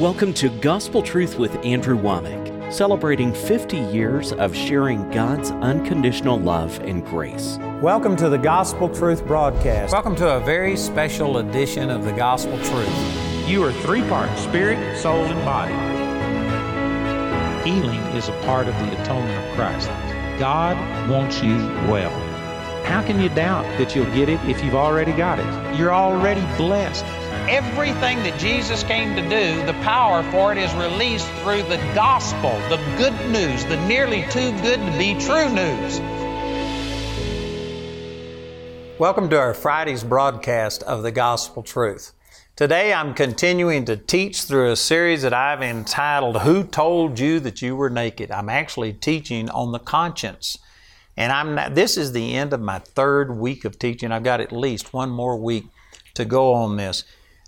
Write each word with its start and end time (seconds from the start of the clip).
Welcome 0.00 0.34
to 0.34 0.50
Gospel 0.50 1.00
Truth 1.00 1.38
with 1.38 1.56
Andrew 1.64 1.98
Wommack, 1.98 2.70
celebrating 2.70 3.32
50 3.32 3.78
years 3.78 4.30
of 4.34 4.54
sharing 4.54 5.10
God's 5.10 5.52
unconditional 5.52 6.38
love 6.38 6.78
and 6.80 7.02
grace. 7.02 7.56
Welcome 7.80 8.14
to 8.16 8.28
the 8.28 8.36
Gospel 8.36 8.90
Truth 8.90 9.26
broadcast. 9.26 9.94
Welcome 9.94 10.14
to 10.16 10.36
a 10.36 10.40
very 10.40 10.76
special 10.76 11.38
edition 11.38 11.88
of 11.88 12.04
the 12.04 12.12
Gospel 12.12 12.58
Truth. 12.58 13.48
You 13.48 13.64
are 13.64 13.72
three 13.72 14.02
parts 14.02 14.38
spirit, 14.42 14.98
soul, 14.98 15.24
and 15.24 15.44
body. 15.46 15.72
Healing 17.66 18.02
is 18.14 18.28
a 18.28 18.38
part 18.42 18.68
of 18.68 18.74
the 18.74 19.00
atonement 19.00 19.48
of 19.48 19.54
Christ. 19.54 19.88
God 20.38 20.76
wants 21.08 21.42
you 21.42 21.56
well. 21.90 22.12
How 22.84 23.02
can 23.02 23.18
you 23.18 23.30
doubt 23.30 23.64
that 23.78 23.96
you'll 23.96 24.14
get 24.14 24.28
it 24.28 24.40
if 24.44 24.62
you've 24.62 24.74
already 24.74 25.12
got 25.12 25.38
it? 25.38 25.78
You're 25.78 25.94
already 25.94 26.42
blessed. 26.58 27.06
Everything 27.48 28.18
that 28.24 28.36
Jesus 28.40 28.82
came 28.82 29.14
to 29.14 29.22
do, 29.22 29.64
the 29.66 29.78
power 29.84 30.24
for 30.32 30.50
it 30.50 30.58
is 30.58 30.74
released 30.74 31.28
through 31.44 31.62
the 31.62 31.76
gospel, 31.94 32.50
the 32.68 32.76
good 32.98 33.14
news, 33.30 33.64
the 33.66 33.76
nearly 33.86 34.22
too 34.30 34.50
good 34.62 34.80
to 34.80 34.98
be 34.98 35.14
true 35.14 35.48
news. 35.54 36.00
Welcome 38.98 39.30
to 39.30 39.38
our 39.38 39.54
Friday's 39.54 40.02
broadcast 40.02 40.82
of 40.82 41.04
the 41.04 41.12
Gospel 41.12 41.62
Truth. 41.62 42.14
Today 42.56 42.92
I'm 42.92 43.14
continuing 43.14 43.84
to 43.84 43.96
teach 43.96 44.42
through 44.42 44.72
a 44.72 44.76
series 44.76 45.22
that 45.22 45.32
I've 45.32 45.62
entitled 45.62 46.42
Who 46.42 46.64
Told 46.64 47.20
You 47.20 47.38
That 47.38 47.62
You 47.62 47.76
Were 47.76 47.90
Naked? 47.90 48.32
I'm 48.32 48.48
actually 48.48 48.92
teaching 48.92 49.48
on 49.50 49.70
the 49.70 49.78
conscience. 49.78 50.58
And 51.16 51.30
I'm 51.30 51.54
not, 51.54 51.76
this 51.76 51.96
is 51.96 52.10
the 52.10 52.34
end 52.34 52.52
of 52.52 52.60
my 52.60 52.80
third 52.80 53.38
week 53.38 53.64
of 53.64 53.78
teaching. 53.78 54.10
I've 54.10 54.24
got 54.24 54.40
at 54.40 54.50
least 54.50 54.92
one 54.92 55.10
more 55.10 55.36
week 55.36 55.66
to 56.14 56.24
go 56.24 56.52
on 56.52 56.76
this. 56.76 57.04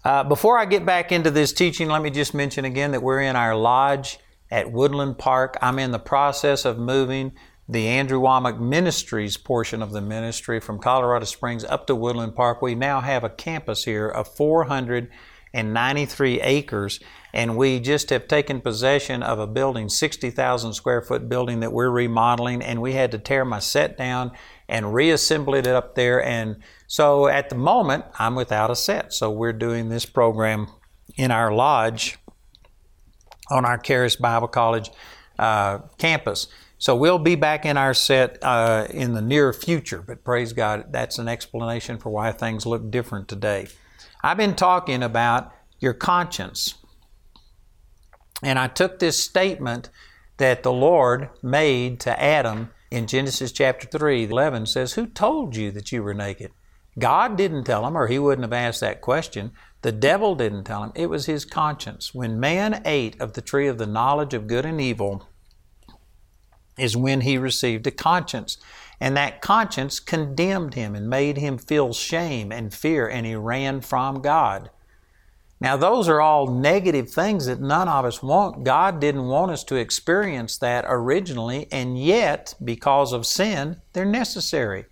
Uh, 0.09 0.25
before 0.25 0.57
I 0.57 0.65
get 0.65 0.87
back 0.87 1.13
into 1.13 1.31
this 1.31 1.53
teaching, 1.53 1.91
let 1.91 2.01
me 2.01 2.09
just 2.09 2.33
mention 2.33 2.65
again 2.65 2.93
that 2.93 3.03
we're 3.03 3.21
in 3.21 3.37
our 3.37 3.55
lodge 3.55 4.19
at 4.51 4.73
Woodland 4.73 5.19
Park. 5.19 5.59
I'm 5.61 5.79
in 5.79 5.91
the 5.91 5.99
process 5.99 6.65
of 6.65 6.79
moving 6.79 7.33
the 7.69 7.89
Andrew 7.89 8.19
Wommack 8.19 8.59
Ministries 8.59 9.37
portion 9.37 9.83
of 9.83 9.93
the 9.93 10.01
ministry 10.01 10.61
from 10.61 10.79
Colorado 10.79 11.27
Springs 11.27 11.63
up 11.63 11.87
to 11.89 11.95
Woodland 11.95 12.35
Park. 12.35 12.63
We 12.63 12.75
now 12.75 13.03
have 13.03 13.23
a 13.23 13.29
campus 13.29 13.85
here 13.85 14.09
of 14.09 14.35
493 14.35 16.41
acres, 16.41 17.01
and 17.35 17.59
we 17.59 17.79
just 17.79 18.09
have 18.09 18.27
taken 18.27 18.63
possession 18.63 19.23
of 19.23 19.39
a 19.39 19.47
building, 19.47 19.91
60,000 19.91 20.73
square 20.73 21.03
foot 21.03 21.29
building 21.29 21.61
that 21.61 21.75
we're 21.75 21.91
remodeling, 21.91 22.63
and 22.63 22.81
we 22.81 22.95
had 22.95 23.11
to 23.11 23.19
tear 23.19 23.45
my 23.45 23.59
set 23.59 23.99
down 23.99 24.33
and 24.69 24.93
reassemble 24.93 25.55
it 25.55 25.67
up 25.67 25.95
there 25.95 26.23
and 26.23 26.57
so 26.89 27.29
at 27.29 27.51
the 27.51 27.55
moment, 27.55 28.07
I'm 28.19 28.35
without 28.35 28.71
a 28.71 28.77
set. 28.77 29.13
So 29.13 29.31
we're 29.31 29.53
doing 29.53 29.91
this 29.91 30.07
program 30.07 30.69
in 31.17 31.31
our 31.31 31.53
lodge 31.53 32.19
on 33.51 33.67
our 33.67 33.77
Charis 33.77 34.17
Bible 34.17 34.49
College 34.49 34.91
uh, 35.39 35.81
campus. 35.99 36.49
So 36.79 36.97
we'll 36.97 37.19
be 37.19 37.35
back 37.35 37.67
in 37.67 37.77
our 37.77 37.93
set 37.93 38.39
uh, 38.43 38.87
in 38.89 39.13
the 39.13 39.21
near 39.21 39.53
future, 39.53 40.03
but 40.07 40.25
praise 40.25 40.53
God, 40.55 40.87
that's 40.91 41.19
an 41.19 41.29
explanation 41.29 41.99
for 41.99 42.09
why 42.09 42.33
things 42.33 42.65
look 42.65 42.91
different 42.91 43.29
today. 43.29 43.67
I've 44.23 44.37
been 44.39 44.55
talking 44.55 45.03
about 45.03 45.53
your 45.81 45.93
conscience. 45.93 46.75
And 48.43 48.59
I 48.59 48.69
took 48.69 48.99
this 48.99 49.23
statement 49.23 49.91
that 50.39 50.63
the 50.63 50.73
Lord 50.73 51.29
made 51.43 52.01
to 52.01 52.23
Adam 52.23 52.71
in 52.91 53.07
Genesis 53.07 53.53
chapter 53.53 53.87
3, 53.87 54.25
11 54.25 54.67
says, 54.67 54.95
Who 54.95 55.07
told 55.07 55.57
you 55.57 55.71
that 55.73 55.93
you 55.93 56.03
were 56.03 56.15
naked? 56.15 56.53
God 56.99 57.37
didn't 57.37 57.65
tell 57.65 57.87
him, 57.87 57.97
or 57.97 58.07
he 58.07 58.19
wouldn't 58.19 58.45
have 58.45 58.53
asked 58.53 58.81
that 58.81 59.01
question. 59.01 59.53
The 59.83 59.93
devil 59.93 60.35
didn't 60.35 60.65
tell 60.65 60.83
him. 60.83 60.93
It 60.95 61.09
was 61.11 61.27
his 61.27 61.45
conscience. 61.45 62.15
When 62.15 62.41
man 62.41 62.83
ate 62.85 63.21
of 63.21 63.35
the 63.35 63.43
tree 63.43 63.69
of 63.69 63.79
the 63.79 63.87
knowledge 63.87 64.35
of 64.35 64.47
good 64.47 64.65
and 64.65 64.81
evil, 64.81 65.29
is 66.79 66.97
when 66.97 67.23
he 67.23 67.37
received 67.37 67.87
a 67.87 67.91
conscience. 67.91 68.57
And 69.01 69.17
that 69.17 69.41
conscience 69.41 70.01
condemned 70.01 70.75
him 70.75 70.95
and 70.95 71.09
made 71.09 71.37
him 71.37 71.59
feel 71.59 71.93
shame 71.93 72.51
and 72.51 72.73
fear, 72.73 73.07
and 73.07 73.27
he 73.27 73.35
ran 73.35 73.81
from 73.81 74.23
God. 74.23 74.71
Now, 75.61 75.77
those 75.77 76.09
are 76.09 76.21
all 76.21 76.47
negative 76.47 77.11
things 77.11 77.47
that 77.47 77.61
none 77.61 77.89
of 77.89 78.05
us 78.05 78.23
want. 78.23 78.63
God 78.63 79.01
didn't 79.01 79.27
want 79.27 79.51
us 79.51 79.65
to 79.65 79.75
experience 79.75 80.57
that 80.59 80.85
originally, 80.87 81.67
and 81.73 81.99
yet, 81.99 82.55
because 82.63 83.13
of 83.13 83.27
sin, 83.27 83.81
they're 83.93 84.05
necessary. 84.05 84.85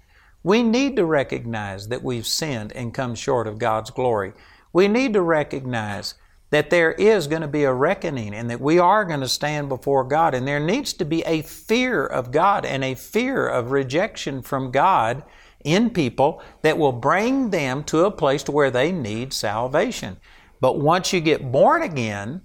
We 0.42 0.62
need 0.62 0.96
to 0.96 1.04
recognize 1.04 1.88
that 1.88 2.02
we've 2.02 2.26
sinned 2.26 2.72
and 2.72 2.94
come 2.94 3.14
short 3.14 3.46
of 3.46 3.58
God's 3.58 3.90
glory. 3.90 4.32
We 4.72 4.88
need 4.88 5.12
to 5.12 5.22
recognize 5.22 6.14
that 6.50 6.70
there 6.70 6.92
is 6.92 7.26
going 7.26 7.42
to 7.42 7.48
be 7.48 7.64
a 7.64 7.72
reckoning 7.72 8.34
and 8.34 8.48
that 8.50 8.60
we 8.60 8.78
are 8.78 9.04
going 9.04 9.20
to 9.20 9.28
stand 9.28 9.68
before 9.68 10.04
God. 10.04 10.34
And 10.34 10.46
there 10.46 10.60
needs 10.60 10.92
to 10.94 11.04
be 11.04 11.22
a 11.22 11.42
fear 11.42 12.06
of 12.06 12.30
God 12.30 12.64
and 12.64 12.84
a 12.84 12.94
fear 12.94 13.46
of 13.46 13.72
rejection 13.72 14.42
from 14.42 14.70
God 14.70 15.24
in 15.64 15.90
people 15.90 16.40
that 16.62 16.78
will 16.78 16.92
bring 16.92 17.50
them 17.50 17.82
to 17.84 18.04
a 18.04 18.10
place 18.10 18.44
to 18.44 18.52
where 18.52 18.70
they 18.70 18.92
need 18.92 19.32
salvation. 19.32 20.16
But 20.60 20.78
once 20.78 21.12
you 21.12 21.20
get 21.20 21.52
born 21.52 21.82
again, 21.82 22.42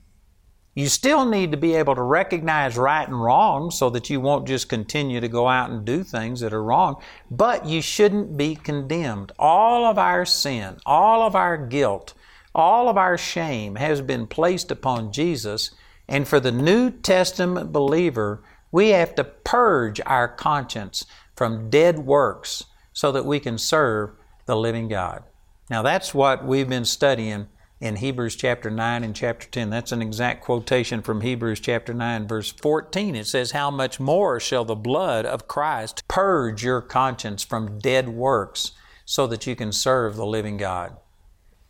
you 0.74 0.88
still 0.88 1.26
need 1.26 1.52
to 1.52 1.58
be 1.58 1.76
able 1.76 1.96
to 1.96 2.02
recognize 2.02 2.78
right 2.78 3.08
and 3.08 3.22
wrong 3.22 3.72
so 3.72 3.90
that 3.90 4.10
you 4.10 4.22
won't 4.22 4.48
just 4.48 4.70
continue 4.70 5.20
to 5.20 5.28
go 5.28 5.48
out 5.48 5.70
and 5.70 5.84
do 5.84 6.04
things 6.04 6.40
that 6.40 6.54
are 6.54 6.64
wrong, 6.64 7.02
but 7.30 7.66
you 7.66 7.82
shouldn't 7.82 8.38
be 8.38 8.56
condemned. 8.56 9.34
All 9.38 9.86
of 9.86 9.98
our 9.98 10.26
sin, 10.26 10.78
all 10.86 11.24
of 11.24 11.36
our 11.36 11.58
guilt, 11.58 12.14
all 12.56 12.88
of 12.88 12.98
our 12.98 13.18
shame 13.18 13.76
has 13.76 14.02
been 14.02 14.28
placed 14.28 14.72
upon 14.72 15.12
Jesus, 15.12 15.72
and 16.08 16.26
for 16.26 16.40
the 16.40 16.52
New 16.54 16.90
Testament 16.90 17.74
believer, 17.74 18.44
we 18.72 18.90
have 18.90 19.14
to 19.16 19.26
purge 19.26 20.00
our 20.06 20.30
conscience 20.30 21.06
from 21.36 21.70
dead 21.70 22.00
works 22.00 22.66
so 22.94 23.12
that 23.12 23.26
we 23.26 23.40
can 23.42 23.58
serve 23.58 24.12
the 24.46 24.56
living 24.56 24.88
God. 24.88 25.24
Now, 25.70 25.82
that's 25.82 26.14
what 26.14 26.46
we've 26.46 26.70
been 26.70 26.86
studying 26.86 27.48
in 27.82 27.96
Hebrews 27.96 28.36
chapter 28.36 28.70
9 28.70 29.04
and 29.04 29.16
chapter 29.16 29.48
10. 29.48 29.72
That's 29.72 29.92
an 29.92 30.04
exact 30.04 30.44
quotation 30.44 31.02
from 31.02 31.22
Hebrews 31.22 31.60
chapter 31.60 31.94
9, 31.96 32.28
verse 32.28 32.52
14. 32.52 33.16
It 33.16 33.26
says, 33.26 33.52
How 33.52 33.72
much 33.72 34.00
more 34.00 34.40
shall 34.40 34.64
the 34.64 34.76
blood 34.76 35.26
of 35.26 35.48
Christ 35.48 36.08
purge 36.08 36.64
your 36.64 36.82
conscience 36.82 37.44
from 37.44 37.80
dead 37.80 38.10
works 38.10 38.74
so 39.04 39.26
that 39.28 39.48
you 39.48 39.56
can 39.56 39.72
serve 39.72 40.16
the 40.16 40.26
living 40.26 40.58
God? 40.58 40.96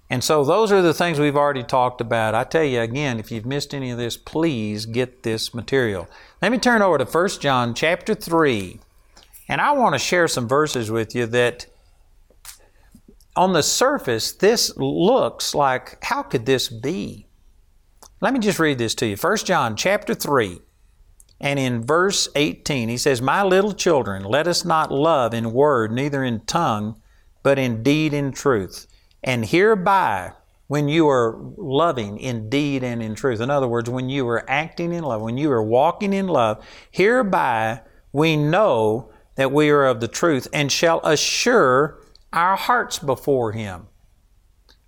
And 0.09 0.21
so 0.21 0.43
those 0.43 0.73
are 0.73 0.81
the 0.81 0.93
things 0.93 1.17
we've 1.17 1.37
already 1.37 1.63
talked 1.63 2.01
about. 2.01 2.35
I 2.35 2.43
tell 2.43 2.65
you 2.65 2.81
again, 2.81 3.17
if 3.17 3.31
you've 3.31 3.45
missed 3.45 3.73
any 3.73 3.91
of 3.91 3.97
this, 3.97 4.17
please 4.17 4.85
get 4.85 5.23
this 5.23 5.53
material. 5.53 6.09
Let 6.41 6.51
me 6.51 6.57
turn 6.57 6.81
over 6.81 6.97
to 6.97 7.05
1 7.05 7.29
John 7.39 7.73
chapter 7.73 8.13
3. 8.13 8.81
And 9.47 9.61
I 9.61 9.71
want 9.71 9.95
to 9.95 9.99
share 9.99 10.27
some 10.27 10.49
verses 10.49 10.91
with 10.91 11.15
you 11.15 11.25
that 11.27 11.67
on 13.35 13.53
the 13.53 13.63
surface, 13.63 14.33
this 14.33 14.75
looks 14.77 15.55
like, 15.55 16.03
how 16.03 16.23
could 16.23 16.45
this 16.45 16.69
be? 16.69 17.27
Let 18.19 18.33
me 18.33 18.39
just 18.39 18.59
read 18.59 18.77
this 18.77 18.93
to 18.95 19.07
you. 19.07 19.15
1 19.15 19.37
John 19.37 19.75
chapter 19.75 20.13
3, 20.13 20.59
and 21.39 21.57
in 21.57 21.83
verse 21.83 22.29
18, 22.35 22.89
he 22.89 22.97
says, 22.97 23.21
My 23.21 23.43
little 23.43 23.73
children, 23.73 24.23
let 24.23 24.47
us 24.47 24.63
not 24.63 24.91
love 24.91 25.33
in 25.33 25.53
word, 25.53 25.91
neither 25.91 26.23
in 26.23 26.41
tongue, 26.41 27.01
but 27.41 27.57
in 27.57 27.81
deed 27.81 28.13
and 28.13 28.33
truth. 28.33 28.85
And 29.23 29.45
hereby, 29.45 30.33
when 30.67 30.87
you 30.87 31.09
are 31.09 31.37
loving 31.57 32.19
in 32.19 32.47
deed 32.49 32.83
and 32.83 33.01
in 33.01 33.15
truth, 33.15 33.41
in 33.41 33.49
other 33.49 33.67
words, 33.67 33.89
when 33.89 34.07
you 34.07 34.27
are 34.27 34.47
acting 34.49 34.93
in 34.93 35.03
love, 35.03 35.21
when 35.21 35.37
you 35.37 35.51
are 35.51 35.63
walking 35.63 36.13
in 36.13 36.27
love, 36.27 36.63
hereby 36.91 37.81
we 38.13 38.37
know 38.37 39.11
that 39.35 39.51
we 39.51 39.69
are 39.71 39.85
of 39.85 39.99
the 39.99 40.07
truth 40.07 40.47
and 40.53 40.71
shall 40.71 40.99
assure 41.03 42.00
our 42.33 42.55
hearts 42.55 42.99
before 42.99 43.51
Him. 43.51 43.87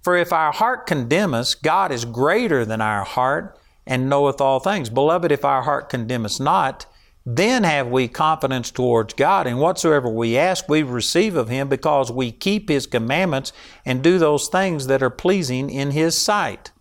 For 0.01 0.17
if 0.17 0.33
our 0.33 0.51
heart 0.51 0.85
condemn 0.85 1.33
us, 1.33 1.55
God 1.55 1.91
is 1.91 2.05
greater 2.05 2.65
than 2.65 2.81
our 2.81 3.03
heart 3.05 3.57
and 3.85 4.09
knoweth 4.09 4.41
all 4.41 4.59
things. 4.59 4.89
Beloved, 4.89 5.31
if 5.31 5.45
our 5.45 5.61
heart 5.61 5.89
condemn 5.89 6.25
us 6.25 6.39
not, 6.39 6.85
then 7.25 7.63
have 7.63 7.87
we 7.87 8.09
confidence 8.09 8.69
towards 8.69 9.13
God, 9.13 9.47
and 9.47 9.59
whatsoever 9.59 10.09
we 10.09 10.37
ask, 10.37 10.67
we 10.67 10.83
receive 10.83 11.37
of 11.37 11.47
Him 11.47 11.69
because 11.69 12.11
we 12.11 12.33
keep 12.33 12.67
His 12.67 12.85
commandments 12.85 13.53
and 13.85 14.03
do 14.03 14.17
those 14.17 14.49
things 14.49 14.87
that 14.87 15.01
are 15.01 15.09
pleasing 15.09 15.69
in 15.69 15.91
His 15.91 16.17
sight. 16.17 16.71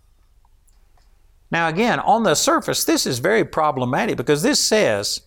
Now, 1.49 1.69
again, 1.69 1.99
on 1.99 2.23
the 2.23 2.35
surface, 2.35 2.83
this 2.83 3.05
is 3.05 3.19
very 3.19 3.45
problematic 3.45 4.17
because 4.17 4.41
this 4.41 4.61
says, 4.61 5.21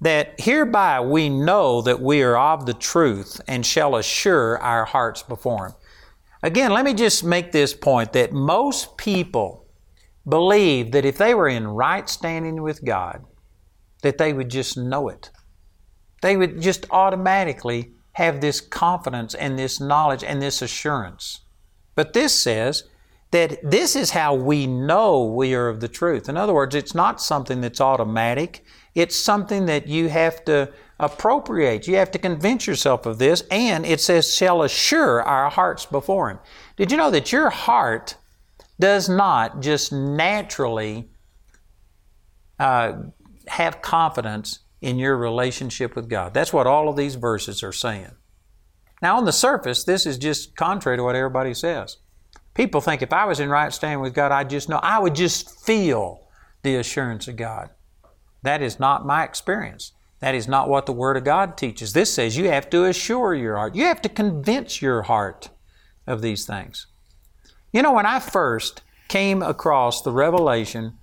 that 0.00 0.40
hereby 0.40 1.00
we 1.00 1.28
know 1.28 1.82
that 1.82 2.00
we 2.00 2.22
are 2.22 2.36
of 2.36 2.66
the 2.66 2.74
truth 2.74 3.40
and 3.46 3.64
shall 3.64 3.96
assure 3.96 4.58
our 4.58 4.84
hearts 4.84 5.22
before 5.22 5.68
Him. 5.68 5.74
Again, 6.42 6.72
let 6.72 6.84
me 6.84 6.94
just 6.94 7.22
make 7.22 7.52
this 7.52 7.74
point 7.74 8.14
that 8.14 8.32
most 8.32 8.96
people 8.96 9.66
believe 10.26 10.92
that 10.92 11.04
if 11.04 11.18
they 11.18 11.34
were 11.34 11.48
in 11.48 11.66
right 11.66 12.08
standing 12.08 12.62
with 12.62 12.84
God, 12.84 13.24
that 14.02 14.16
they 14.16 14.32
would 14.32 14.48
just 14.48 14.76
know 14.76 15.08
it. 15.08 15.30
They 16.22 16.36
would 16.36 16.60
just 16.60 16.86
automatically 16.90 17.92
have 18.12 18.40
this 18.40 18.60
confidence 18.60 19.34
and 19.34 19.58
this 19.58 19.80
knowledge 19.80 20.24
and 20.24 20.40
this 20.40 20.62
assurance. 20.62 21.40
But 21.94 22.12
this 22.12 22.32
says 22.32 22.84
that 23.30 23.58
this 23.62 23.94
is 23.94 24.10
how 24.10 24.34
we 24.34 24.66
know 24.66 25.24
we 25.24 25.54
are 25.54 25.68
of 25.68 25.80
the 25.80 25.88
truth. 25.88 26.28
In 26.28 26.36
other 26.36 26.52
words, 26.52 26.74
it's 26.74 26.94
not 26.94 27.20
something 27.20 27.60
that's 27.60 27.80
automatic. 27.80 28.64
It's 28.94 29.16
something 29.16 29.66
that 29.66 29.86
you 29.86 30.08
have 30.08 30.44
to 30.46 30.72
appropriate. 30.98 31.86
You 31.86 31.96
have 31.96 32.10
to 32.10 32.18
convince 32.18 32.66
yourself 32.66 33.06
of 33.06 33.18
this, 33.18 33.42
and 33.50 33.86
it 33.86 34.00
says, 34.00 34.34
shall 34.34 34.62
assure 34.62 35.22
our 35.22 35.48
hearts 35.48 35.86
before 35.86 36.30
Him. 36.30 36.38
Did 36.76 36.90
you 36.90 36.98
know 36.98 37.10
that 37.10 37.32
your 37.32 37.50
heart 37.50 38.16
does 38.78 39.08
not 39.08 39.60
just 39.60 39.92
naturally 39.92 41.10
uh, 42.58 42.94
have 43.46 43.80
confidence 43.80 44.60
in 44.80 44.98
your 44.98 45.16
relationship 45.16 45.94
with 45.94 46.08
God? 46.08 46.34
That's 46.34 46.52
what 46.52 46.66
all 46.66 46.88
of 46.88 46.96
these 46.96 47.14
verses 47.14 47.62
are 47.62 47.72
saying. 47.72 48.10
Now, 49.00 49.16
on 49.16 49.24
the 49.24 49.32
surface, 49.32 49.84
this 49.84 50.04
is 50.04 50.18
just 50.18 50.56
contrary 50.56 50.98
to 50.98 51.04
what 51.04 51.16
everybody 51.16 51.54
says. 51.54 51.96
People 52.54 52.80
think 52.80 53.02
if 53.02 53.12
I 53.12 53.24
was 53.24 53.40
in 53.40 53.48
right 53.48 53.72
standing 53.72 54.00
with 54.00 54.14
God, 54.14 54.32
I'd 54.32 54.50
just 54.50 54.68
know, 54.68 54.80
I 54.82 54.98
would 54.98 55.14
just 55.14 55.64
feel 55.64 56.22
the 56.62 56.76
assurance 56.76 57.28
of 57.28 57.36
God. 57.36 57.70
That 58.42 58.62
is 58.62 58.80
not 58.80 59.06
my 59.06 59.24
experience. 59.24 59.92
That 60.20 60.34
is 60.34 60.48
not 60.48 60.68
what 60.68 60.86
the 60.86 60.92
Word 60.92 61.16
of 61.16 61.24
God 61.24 61.56
teaches. 61.56 61.92
This 61.92 62.12
says 62.12 62.36
you 62.36 62.48
have 62.48 62.68
to 62.70 62.84
assure 62.84 63.34
your 63.34 63.56
heart. 63.56 63.74
You 63.74 63.84
have 63.84 64.02
to 64.02 64.08
convince 64.08 64.82
your 64.82 65.02
heart 65.02 65.48
of 66.06 66.20
these 66.20 66.44
things. 66.44 66.86
You 67.72 67.82
know, 67.82 67.92
when 67.92 68.06
I 68.06 68.18
first 68.18 68.82
came 69.08 69.42
across 69.42 70.02
the 70.02 70.12
revelation 70.12 70.94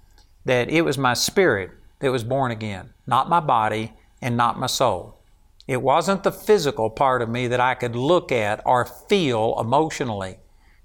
that 0.45 0.69
it 0.69 0.81
was 0.81 0.97
my 0.97 1.13
spirit 1.13 1.71
that 1.99 2.11
was 2.11 2.23
born 2.23 2.51
again, 2.51 2.93
not 3.05 3.29
my 3.29 3.39
body 3.39 3.93
and 4.21 4.37
not 4.37 4.59
my 4.59 4.67
soul. 4.67 5.19
It 5.67 5.81
wasn't 5.81 6.23
the 6.23 6.31
physical 6.31 6.89
part 6.89 7.21
of 7.21 7.29
me 7.29 7.47
that 7.47 7.59
I 7.59 7.75
could 7.75 7.95
look 7.95 8.31
at 8.31 8.61
or 8.65 8.85
feel 8.85 9.55
emotionally. 9.59 10.37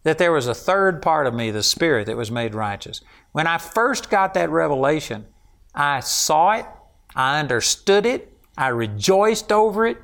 That 0.04 0.18
there 0.18 0.32
was 0.32 0.46
a 0.46 0.54
third 0.54 1.00
part 1.00 1.26
of 1.26 1.34
me, 1.34 1.50
the 1.50 1.62
spirit, 1.62 2.06
that 2.06 2.16
was 2.16 2.30
made 2.30 2.54
righteous. 2.54 3.00
When 3.32 3.46
I 3.46 3.58
first 3.58 4.10
got 4.10 4.34
that 4.34 4.50
revelation, 4.50 5.26
I 5.74 6.00
saw 6.00 6.52
it, 6.52 6.66
I 7.14 7.38
understood 7.38 8.04
it, 8.06 8.36
I 8.56 8.68
rejoiced 8.68 9.52
over 9.52 9.86
it. 9.86 9.98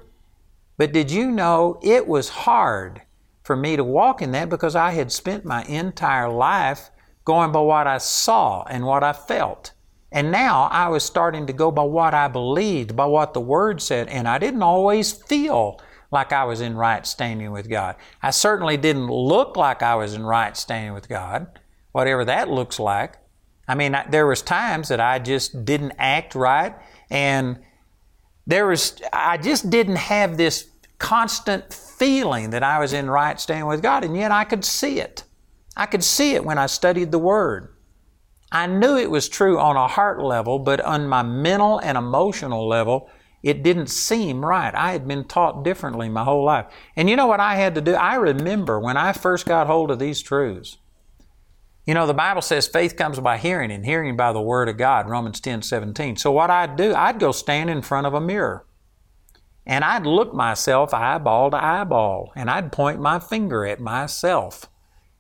But 0.77 0.93
did 0.93 1.11
you 1.11 1.31
know 1.31 1.81
it 1.83 2.07
was 2.07 2.29
hard 2.29 3.03
for 3.43 3.57
me 3.57 3.77
to 3.77 3.83
walk 3.83 4.23
in 4.23 4.33
that 4.33 4.49
because 4.49 4.77
I 4.77 4.91
had 4.91 5.11
spent 5.11 5.45
my 5.45 5.65
entire 5.65 6.29
life 6.29 6.91
going 7.25 7.51
by 7.51 7.61
what 7.61 7.87
I 7.87 7.99
saw 7.99 8.63
and 8.65 8.85
what 8.85 9.03
I 9.03 9.13
felt. 9.13 9.73
And 10.13 10.31
now 10.31 10.69
I 10.71 10.89
was 10.89 11.05
starting 11.05 11.47
to 11.47 11.53
go 11.53 11.71
by 11.71 11.83
what 11.83 12.15
I 12.15 12.29
believed, 12.29 12.97
by 12.97 13.07
what 13.07 13.35
the 13.35 13.41
Word 13.41 13.83
said, 13.83 14.09
and 14.09 14.29
I 14.29 14.39
didn't 14.39 14.63
always 14.63 15.13
feel 15.13 15.81
like 16.11 16.33
I 16.33 16.45
was 16.45 16.61
in 16.61 16.77
right 16.77 17.07
standing 17.07 17.51
with 17.51 17.69
God. 17.69 17.97
I 18.23 18.31
certainly 18.31 18.77
didn't 18.77 19.09
look 19.09 19.57
like 19.57 19.83
I 19.83 19.95
was 19.95 20.15
in 20.15 20.25
right 20.25 20.57
standing 20.57 20.95
with 20.95 21.09
God, 21.09 21.59
whatever 21.93 22.25
that 22.25 22.49
looks 22.49 22.79
like. 22.81 23.17
I 23.67 23.75
mean, 23.75 23.95
there 24.11 24.27
was 24.27 24.41
times 24.41 24.89
that 24.89 25.01
I 25.01 25.19
just 25.19 25.65
didn't 25.65 25.93
act 25.99 26.35
right, 26.35 26.75
and 27.11 27.59
there 28.47 28.67
was 28.67 29.01
I 29.13 29.37
just 29.37 29.69
didn't 29.69 29.97
have 29.97 30.39
this 30.39 30.69
constant 30.99 31.73
feeling 31.73 32.51
that 32.51 32.63
I 32.63 32.79
was 32.79 32.93
in 32.93 33.11
right 33.11 33.39
standing 33.39 33.67
with 33.67 33.83
God, 33.83 34.05
and 34.05 34.17
yet 34.17 34.33
I 34.33 34.45
could 34.45 34.65
see 34.65 35.01
it. 35.01 35.25
I 35.77 35.87
could 35.87 36.03
see 36.03 36.35
it 36.35 36.45
when 36.45 36.59
I 36.59 36.67
studied 36.67 37.13
the 37.13 37.19
Word. 37.19 37.75
I 38.51 38.67
knew 38.67 38.97
it 38.97 39.11
was 39.11 39.29
true 39.29 39.59
on 39.59 39.77
a 39.77 39.87
heart 39.87 40.23
level, 40.23 40.59
but 40.59 40.81
on 40.81 41.07
my 41.07 41.23
mental 41.23 41.79
and 41.79 41.99
emotional 41.99 42.67
level, 42.67 43.11
it 43.43 43.63
didn't 43.63 43.89
seem 43.89 44.45
right. 44.45 44.75
I 44.75 44.93
had 44.93 45.07
been 45.07 45.25
taught 45.25 45.63
differently 45.65 46.09
my 46.09 46.25
whole 46.25 46.45
life. 46.45 46.67
And 46.97 47.09
you 47.09 47.17
know 47.17 47.27
what 47.27 47.41
I 47.41 47.55
had 47.55 47.75
to 47.77 47.81
do? 47.81 47.95
I 47.95 48.17
remember 48.17 48.81
when 48.81 48.97
I 48.97 49.13
first 49.13 49.47
got 49.47 49.67
hold 49.67 49.91
of 49.91 49.99
these 49.99 50.23
truths. 50.23 50.79
You 51.87 51.95
know, 51.95 52.07
the 52.07 52.15
Bible 52.15 52.43
says 52.43 52.69
faith 52.69 52.97
comes 52.97 53.19
by 53.19 53.39
hearing, 53.39 53.71
and 53.71 53.85
hearing 53.85 54.15
by 54.15 54.33
the 54.33 54.43
Word 54.43 54.69
of 54.69 54.77
God, 54.77 55.09
Romans 55.09 55.41
10 55.41 55.63
17. 55.63 56.17
So, 56.17 56.31
what 56.31 56.51
I'd 56.51 56.77
do, 56.77 56.95
I'd 56.95 57.19
go 57.19 57.33
stand 57.33 57.71
in 57.71 57.81
front 57.81 58.07
of 58.07 58.13
a 58.13 58.21
mirror. 58.21 58.67
And 59.65 59.83
I'd 59.85 60.05
look 60.05 60.35
myself 60.35 60.93
eyeball 60.93 61.51
to 61.51 61.65
eyeball, 61.65 62.33
and 62.37 62.51
I'd 62.51 62.73
point 62.73 63.01
my 63.01 63.19
finger 63.19 63.65
at 63.65 63.81
myself. 63.81 64.67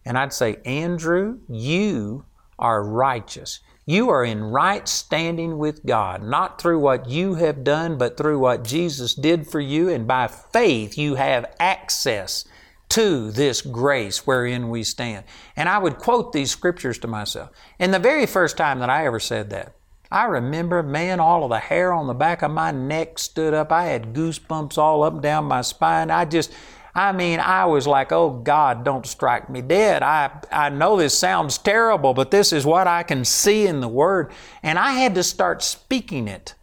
And 0.04 0.18
I'd 0.18 0.32
say, 0.32 0.56
Andrew, 0.64 1.38
you 1.48 2.26
are 2.58 2.82
righteous. 2.82 3.60
You 3.88 4.10
are 4.10 4.22
in 4.22 4.44
right 4.44 4.86
standing 4.86 5.56
with 5.56 5.86
God, 5.86 6.22
not 6.22 6.60
through 6.60 6.78
what 6.78 7.08
you 7.08 7.36
have 7.36 7.64
done, 7.64 7.96
but 7.96 8.18
through 8.18 8.38
what 8.38 8.62
Jesus 8.62 9.14
did 9.14 9.46
for 9.46 9.60
you. 9.60 9.88
And 9.88 10.06
by 10.06 10.28
faith, 10.28 10.98
you 10.98 11.14
have 11.14 11.50
access 11.58 12.44
to 12.90 13.30
this 13.30 13.62
grace 13.62 14.26
wherein 14.26 14.68
we 14.68 14.82
stand. 14.82 15.24
And 15.56 15.70
I 15.70 15.78
would 15.78 15.96
quote 15.96 16.34
these 16.34 16.50
scriptures 16.50 16.98
to 16.98 17.08
myself. 17.08 17.48
And 17.78 17.94
the 17.94 17.98
very 17.98 18.26
first 18.26 18.58
time 18.58 18.80
that 18.80 18.90
I 18.90 19.06
ever 19.06 19.18
said 19.18 19.48
that, 19.50 19.74
I 20.10 20.24
remember, 20.24 20.82
man, 20.82 21.18
all 21.18 21.44
of 21.44 21.48
the 21.48 21.58
hair 21.58 21.90
on 21.90 22.08
the 22.08 22.14
back 22.14 22.42
of 22.42 22.50
my 22.50 22.70
neck 22.70 23.18
stood 23.18 23.54
up. 23.54 23.72
I 23.72 23.84
had 23.84 24.12
goosebumps 24.12 24.76
all 24.76 25.02
up 25.02 25.22
down 25.22 25.46
my 25.46 25.62
spine. 25.62 26.10
I 26.10 26.26
just, 26.26 26.52
I 26.98 27.12
mean, 27.12 27.38
I 27.38 27.64
was 27.66 27.86
like, 27.86 28.12
oh 28.12 28.30
God, 28.30 28.84
don't 28.84 29.06
strike 29.06 29.48
me 29.48 29.60
dead. 29.60 30.02
I, 30.02 30.30
I 30.50 30.68
know 30.68 30.96
this 30.96 31.16
sounds 31.16 31.58
terrible, 31.58 32.14
but 32.14 32.30
this 32.30 32.52
is 32.52 32.66
what 32.66 32.86
I 32.86 33.02
can 33.02 33.24
see 33.24 33.66
in 33.66 33.80
the 33.80 33.88
Word. 33.88 34.32
And 34.62 34.78
I 34.78 34.92
had 34.92 35.14
to 35.14 35.22
start 35.22 35.62
speaking 35.62 36.28
it 36.28 36.54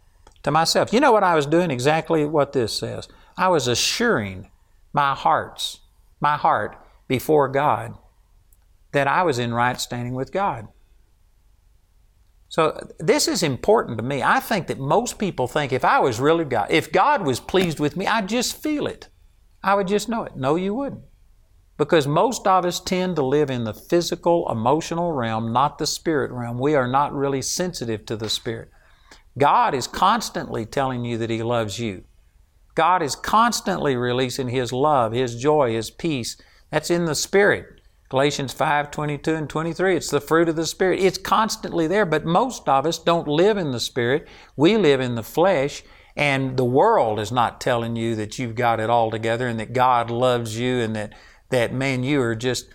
to 0.42 0.50
myself. 0.50 0.92
You 0.92 1.00
know 1.00 1.12
what 1.12 1.24
I 1.24 1.34
was 1.34 1.46
doing? 1.46 1.70
Exactly 1.70 2.24
what 2.24 2.52
this 2.52 2.72
says. 2.72 3.08
I 3.36 3.48
was 3.48 3.66
assuring 3.66 4.50
my 4.92 5.14
hearts 5.14 5.80
my 6.20 6.36
heart 6.36 6.76
before 7.08 7.48
God 7.48 7.94
that 8.92 9.06
I 9.06 9.22
was 9.22 9.38
in 9.38 9.52
right 9.52 9.80
standing 9.80 10.14
with 10.14 10.32
God. 10.32 10.68
So 12.48 12.88
this 12.98 13.28
is 13.28 13.42
important 13.42 13.98
to 13.98 14.04
me. 14.04 14.22
I 14.22 14.40
think 14.40 14.68
that 14.68 14.78
most 14.78 15.18
people 15.18 15.46
think 15.46 15.72
if 15.72 15.84
I 15.84 15.98
was 15.98 16.20
really 16.20 16.44
God, 16.44 16.68
if 16.70 16.92
God 16.92 17.22
was 17.26 17.40
pleased 17.40 17.80
with 17.80 17.96
me, 17.96 18.06
I'd 18.06 18.28
just 18.28 18.62
feel 18.62 18.86
it. 18.86 19.08
I 19.66 19.74
would 19.74 19.88
just 19.88 20.08
know 20.08 20.22
it. 20.22 20.36
No, 20.36 20.54
you 20.54 20.72
wouldn't. 20.74 21.02
Because 21.76 22.06
most 22.06 22.46
of 22.46 22.64
us 22.64 22.78
tend 22.78 23.16
to 23.16 23.26
live 23.26 23.50
in 23.50 23.64
the 23.64 23.74
physical, 23.74 24.48
emotional 24.48 25.12
realm, 25.12 25.52
not 25.52 25.78
the 25.78 25.88
spirit 25.88 26.30
realm. 26.30 26.56
We 26.56 26.76
are 26.76 26.86
not 26.86 27.12
really 27.12 27.42
sensitive 27.42 28.06
to 28.06 28.16
the 28.16 28.30
spirit. 28.30 28.70
God 29.36 29.74
is 29.74 29.88
constantly 29.88 30.66
telling 30.66 31.04
you 31.04 31.18
that 31.18 31.30
He 31.30 31.42
loves 31.42 31.80
you. 31.80 32.04
God 32.76 33.02
is 33.02 33.16
constantly 33.16 33.96
releasing 33.96 34.50
His 34.50 34.72
love, 34.72 35.10
His 35.10 35.34
joy, 35.34 35.72
His 35.72 35.90
peace. 35.90 36.36
That's 36.70 36.90
in 36.90 37.06
the 37.06 37.16
Spirit. 37.16 37.80
Galatians 38.08 38.52
5 38.52 38.92
22 38.92 39.34
and 39.34 39.50
23. 39.50 39.96
It's 39.96 40.10
the 40.10 40.20
fruit 40.20 40.48
of 40.48 40.54
the 40.54 40.64
Spirit. 40.64 41.00
It's 41.00 41.18
constantly 41.18 41.88
there, 41.88 42.06
but 42.06 42.24
most 42.24 42.68
of 42.68 42.86
us 42.86 43.00
don't 43.00 43.26
live 43.26 43.56
in 43.56 43.72
the 43.72 43.80
Spirit. 43.80 44.28
We 44.54 44.76
live 44.76 45.00
in 45.00 45.16
the 45.16 45.24
flesh, 45.24 45.82
and 46.16 46.56
the 46.56 46.64
world 46.64 47.20
is 47.20 47.30
not 47.30 47.60
telling 47.60 47.94
you 47.94 48.16
that 48.16 48.38
you've 48.38 48.54
got 48.54 48.80
it 48.80 48.88
all 48.88 49.10
together 49.10 49.46
and 49.46 49.60
that 49.60 49.74
God 49.74 50.10
loves 50.10 50.58
you 50.58 50.80
and 50.80 50.96
that, 50.96 51.12
that 51.50 51.74
man, 51.74 52.02
you 52.02 52.22
are 52.22 52.34
just, 52.34 52.68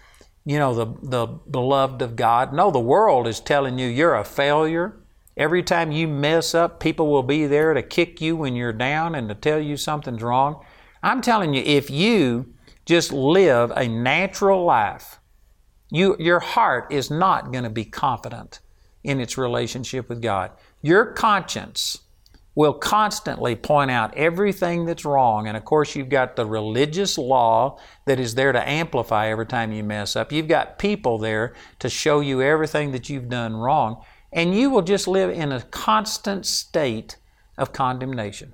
you 0.45 0.59
know, 0.59 0.75
the, 0.75 0.85
the 1.01 1.25
beloved 1.25 2.03
of 2.03 2.15
God. 2.15 2.53
No, 2.53 2.69
the 2.69 2.79
world 2.79 3.27
is 3.27 3.39
telling 3.39 3.79
you 3.79 3.87
you're 3.87 4.15
a 4.15 4.23
failure. 4.23 4.97
Every 5.35 5.63
time 5.63 5.91
you 5.91 6.07
mess 6.07 6.53
up, 6.53 6.79
people 6.79 7.07
will 7.07 7.23
be 7.23 7.47
there 7.47 7.73
to 7.73 7.81
kick 7.81 8.21
you 8.21 8.35
when 8.35 8.55
you're 8.55 8.73
down 8.73 9.15
and 9.15 9.27
to 9.29 9.35
tell 9.35 9.59
you 9.59 9.75
something's 9.75 10.21
wrong. 10.21 10.63
I'm 11.01 11.21
telling 11.21 11.55
you, 11.55 11.63
if 11.65 11.89
you 11.89 12.53
just 12.85 13.11
live 13.11 13.71
a 13.75 13.87
natural 13.87 14.63
life, 14.63 15.19
you, 15.89 16.15
your 16.19 16.39
heart 16.39 16.91
is 16.91 17.09
not 17.09 17.51
going 17.51 17.63
to 17.63 17.71
be 17.71 17.85
confident 17.85 18.59
in 19.03 19.19
its 19.19 19.37
relationship 19.37 20.09
with 20.09 20.21
God. 20.21 20.51
Your 20.83 21.05
conscience 21.05 22.01
will 22.53 22.73
constantly 22.73 23.55
point 23.55 23.89
out 23.89 24.15
everything 24.15 24.85
that's 24.85 25.05
wrong. 25.05 25.47
And 25.47 25.55
of 25.55 25.63
course, 25.63 25.95
you've 25.95 26.09
got 26.09 26.35
the 26.35 26.45
religious 26.45 27.17
law 27.17 27.79
that 28.05 28.19
is 28.19 28.35
there 28.35 28.51
to 28.51 28.69
amplify 28.69 29.27
every 29.27 29.45
time 29.45 29.71
you 29.71 29.83
mess 29.83 30.15
up. 30.15 30.31
You've 30.31 30.47
got 30.47 30.77
people 30.77 31.17
there 31.17 31.53
to 31.79 31.89
show 31.89 32.19
you 32.19 32.41
everything 32.41 32.91
that 32.91 33.09
you've 33.09 33.29
done 33.29 33.55
wrong 33.55 34.03
and 34.33 34.55
you 34.55 34.69
will 34.69 34.81
just 34.81 35.07
live 35.07 35.29
in 35.29 35.51
a 35.51 35.61
constant 35.61 36.45
state 36.45 37.17
of 37.57 37.73
condemnation. 37.73 38.53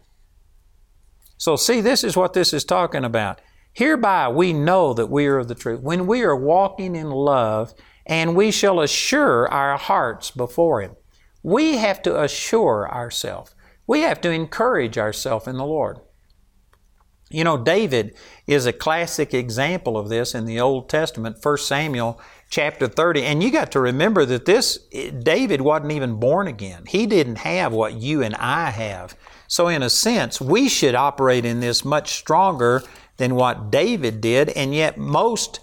So, 1.37 1.55
see, 1.55 1.81
this 1.81 2.03
is 2.03 2.17
what 2.17 2.33
this 2.33 2.51
is 2.51 2.63
talking 2.63 3.05
about. 3.05 3.41
Hereby 3.73 4.29
we 4.29 4.53
know 4.53 4.93
that 4.93 5.05
we 5.07 5.27
are 5.27 5.37
of 5.37 5.47
the 5.47 5.55
truth. 5.55 5.81
When 5.81 6.07
we 6.07 6.23
are 6.23 6.35
walking 6.35 6.95
in 6.95 7.11
love, 7.11 7.75
and 8.07 8.35
we 8.35 8.49
shall 8.51 8.79
assure 8.79 9.47
our 9.49 9.77
hearts 9.77 10.31
before 10.31 10.81
Him. 10.81 10.95
We 11.43 11.77
have 11.77 12.01
to 12.03 12.21
assure 12.21 12.89
ourselves. 12.91 13.53
We 13.87 14.01
have 14.01 14.21
to 14.21 14.29
encourage 14.29 14.97
ourselves 14.97 15.47
in 15.47 15.57
the 15.57 15.65
Lord. 15.65 15.99
You 17.29 17.43
know, 17.43 17.57
David 17.57 18.15
is 18.45 18.65
a 18.65 18.73
classic 18.73 19.33
example 19.33 19.97
of 19.97 20.07
this 20.07 20.33
in 20.33 20.45
the 20.45 20.61
Old 20.61 20.87
Testament, 20.87 21.37
1 21.41 21.57
Samuel 21.57 22.21
chapter 22.49 22.87
30. 22.87 23.23
And 23.23 23.43
you 23.43 23.51
got 23.51 23.71
to 23.73 23.81
remember 23.81 24.23
that 24.25 24.45
this, 24.45 24.77
David 24.87 25.59
wasn't 25.59 25.91
even 25.91 26.19
born 26.19 26.47
again. 26.47 26.83
He 26.87 27.05
didn't 27.05 27.39
have 27.39 27.73
what 27.73 27.95
you 27.95 28.23
and 28.23 28.35
I 28.35 28.69
have. 28.69 29.17
So, 29.47 29.67
in 29.67 29.83
a 29.83 29.89
sense, 29.89 30.39
we 30.39 30.69
should 30.69 30.95
operate 30.95 31.43
in 31.43 31.59
this 31.59 31.83
much 31.83 32.13
stronger 32.13 32.83
than 33.17 33.35
what 33.35 33.71
David 33.71 34.21
did. 34.21 34.49
And 34.49 34.73
yet, 34.73 34.97
most 34.97 35.59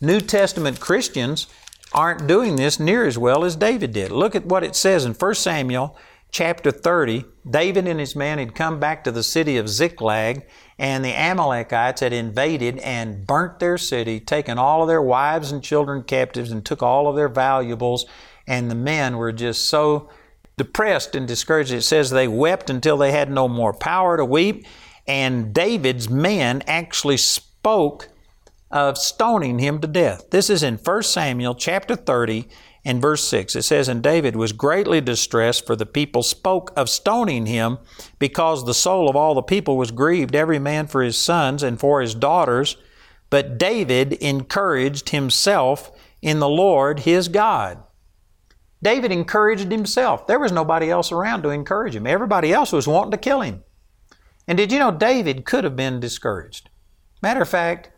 New 0.00 0.20
Testament 0.20 0.80
Christians 0.80 1.46
aren't 1.92 2.26
doing 2.26 2.56
this 2.56 2.80
near 2.80 3.06
as 3.06 3.18
well 3.18 3.44
as 3.44 3.56
David 3.56 3.92
did. 3.92 4.10
Look 4.10 4.34
at 4.34 4.46
what 4.46 4.64
it 4.64 4.74
says 4.74 5.04
in 5.04 5.12
1 5.12 5.34
Samuel 5.34 5.96
chapter 6.34 6.72
30. 6.72 7.24
David 7.48 7.86
and 7.86 8.00
his 8.00 8.16
men 8.16 8.38
had 8.38 8.56
come 8.56 8.80
back 8.80 9.04
to 9.04 9.12
the 9.12 9.22
city 9.22 9.56
of 9.56 9.68
Ziklag, 9.68 10.44
and 10.80 11.04
the 11.04 11.14
Amalekites 11.14 12.00
had 12.00 12.12
invaded 12.12 12.78
and 12.80 13.24
burnt 13.24 13.60
their 13.60 13.78
city, 13.78 14.18
taken 14.18 14.58
all 14.58 14.82
of 14.82 14.88
their 14.88 15.00
wives 15.00 15.52
and 15.52 15.62
children 15.62 16.02
captives, 16.02 16.50
and 16.50 16.66
took 16.66 16.82
all 16.82 17.06
of 17.06 17.14
their 17.14 17.28
valuables. 17.28 18.04
And 18.48 18.68
the 18.68 18.74
men 18.74 19.16
were 19.16 19.30
just 19.30 19.66
so 19.66 20.10
depressed 20.56 21.14
and 21.14 21.28
discouraged. 21.28 21.70
It 21.70 21.82
says 21.82 22.10
they 22.10 22.26
wept 22.26 22.68
until 22.68 22.96
they 22.96 23.12
had 23.12 23.30
no 23.30 23.46
more 23.46 23.72
power 23.72 24.16
to 24.16 24.24
weep. 24.24 24.66
And 25.06 25.54
David's 25.54 26.10
men 26.10 26.64
actually 26.66 27.18
spoke 27.18 28.08
of 28.72 28.98
stoning 28.98 29.60
him 29.60 29.80
to 29.80 29.86
death. 29.86 30.30
This 30.30 30.50
is 30.50 30.64
in 30.64 30.78
1 30.78 31.02
Samuel 31.04 31.54
chapter 31.54 31.94
30 31.94 32.48
and 32.84 33.00
verse 33.00 33.26
6. 33.28 33.56
It 33.56 33.62
says, 33.62 33.88
And 33.88 34.02
David 34.02 34.36
was 34.36 34.52
greatly 34.52 35.00
distressed, 35.00 35.66
for 35.66 35.74
the 35.74 35.86
people 35.86 36.22
spoke 36.22 36.72
of 36.76 36.90
stoning 36.90 37.46
him, 37.46 37.78
because 38.18 38.64
the 38.64 38.74
soul 38.74 39.08
of 39.08 39.16
all 39.16 39.34
the 39.34 39.42
people 39.42 39.76
was 39.76 39.90
grieved, 39.90 40.34
every 40.34 40.58
man 40.58 40.86
for 40.86 41.02
his 41.02 41.16
sons 41.16 41.62
and 41.62 41.80
for 41.80 42.00
his 42.00 42.14
daughters. 42.14 42.76
But 43.30 43.58
David 43.58 44.12
encouraged 44.14 45.10
himself 45.10 45.90
in 46.20 46.38
the 46.38 46.48
Lord 46.48 47.00
his 47.00 47.28
God. 47.28 47.82
David 48.82 49.12
encouraged 49.12 49.72
himself. 49.72 50.26
There 50.26 50.38
was 50.38 50.52
nobody 50.52 50.90
else 50.90 51.10
around 51.10 51.42
to 51.42 51.48
encourage 51.48 51.96
him. 51.96 52.06
Everybody 52.06 52.52
else 52.52 52.70
was 52.70 52.86
wanting 52.86 53.12
to 53.12 53.16
kill 53.16 53.40
him. 53.40 53.64
And 54.46 54.58
did 54.58 54.70
you 54.70 54.78
know 54.78 54.90
David 54.90 55.46
could 55.46 55.64
have 55.64 55.74
been 55.74 56.00
discouraged? 56.00 56.68
Matter 57.22 57.40
of 57.40 57.48
fact, 57.48 57.90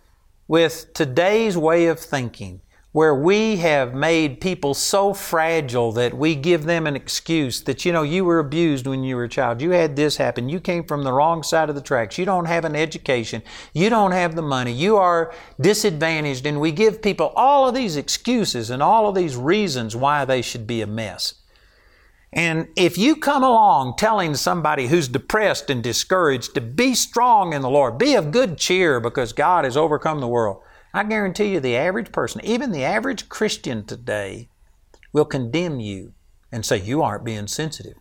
with 0.46 0.92
today's 0.94 1.58
way 1.58 1.86
of 1.86 1.98
thinking, 1.98 2.60
where 2.96 3.14
we 3.14 3.56
have 3.56 3.92
made 3.92 4.40
people 4.40 4.72
so 4.72 5.12
fragile 5.12 5.92
that 5.92 6.16
we 6.16 6.34
give 6.34 6.64
them 6.64 6.86
an 6.86 6.96
excuse 6.96 7.60
that, 7.60 7.84
you 7.84 7.92
know, 7.92 8.02
you 8.02 8.24
were 8.24 8.38
abused 8.38 8.86
when 8.86 9.04
you 9.04 9.14
were 9.14 9.24
a 9.24 9.28
child. 9.28 9.60
You 9.60 9.72
had 9.72 9.96
this 9.96 10.16
happen. 10.16 10.48
You 10.48 10.60
came 10.60 10.82
from 10.82 11.04
the 11.04 11.12
wrong 11.12 11.42
side 11.42 11.68
of 11.68 11.74
the 11.74 11.82
tracks. 11.82 12.16
You 12.16 12.24
don't 12.24 12.46
have 12.46 12.64
an 12.64 12.74
education. 12.74 13.42
You 13.74 13.90
don't 13.90 14.12
have 14.12 14.34
the 14.34 14.40
money. 14.40 14.72
You 14.72 14.96
are 14.96 15.30
disadvantaged. 15.60 16.46
And 16.46 16.58
we 16.58 16.72
give 16.72 17.02
people 17.02 17.34
all 17.36 17.68
of 17.68 17.74
these 17.74 17.98
excuses 17.98 18.70
and 18.70 18.82
all 18.82 19.10
of 19.10 19.14
these 19.14 19.36
reasons 19.36 19.94
why 19.94 20.24
they 20.24 20.40
should 20.40 20.66
be 20.66 20.80
a 20.80 20.86
mess. 20.86 21.34
And 22.32 22.66
if 22.76 22.96
you 22.96 23.16
come 23.16 23.42
along 23.42 23.96
telling 23.98 24.34
somebody 24.34 24.86
who's 24.86 25.06
depressed 25.06 25.68
and 25.68 25.82
discouraged 25.82 26.54
to 26.54 26.62
be 26.62 26.94
strong 26.94 27.52
in 27.52 27.60
the 27.60 27.68
Lord, 27.68 27.98
be 27.98 28.14
of 28.14 28.30
good 28.30 28.56
cheer 28.56 29.00
because 29.00 29.34
God 29.34 29.64
has 29.64 29.76
overcome 29.76 30.20
the 30.20 30.28
world, 30.28 30.62
I 30.96 31.02
guarantee 31.02 31.52
you 31.52 31.60
the 31.60 31.76
average 31.76 32.10
person, 32.10 32.40
even 32.42 32.72
the 32.72 32.82
average 32.82 33.28
Christian 33.28 33.84
today, 33.84 34.48
will 35.12 35.26
condemn 35.26 35.78
you 35.78 36.14
and 36.50 36.64
say, 36.64 36.78
You 36.78 37.02
aren't 37.02 37.22
being 37.22 37.48
sensitive. 37.48 37.98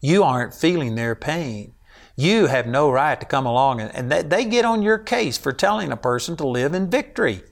You 0.00 0.24
aren't 0.24 0.54
feeling 0.54 0.94
their 0.94 1.14
pain. 1.14 1.74
You 2.16 2.46
have 2.46 2.66
no 2.66 2.90
right 2.90 3.20
to 3.20 3.26
come 3.26 3.44
along 3.44 3.82
and, 3.82 3.94
and 3.94 4.30
they 4.30 4.46
get 4.46 4.64
on 4.64 4.80
your 4.80 4.96
case 4.96 5.36
for 5.36 5.52
telling 5.52 5.92
a 5.92 5.96
person 5.98 6.38
to 6.38 6.48
live 6.48 6.72
in 6.72 6.88
victory. 6.88 7.42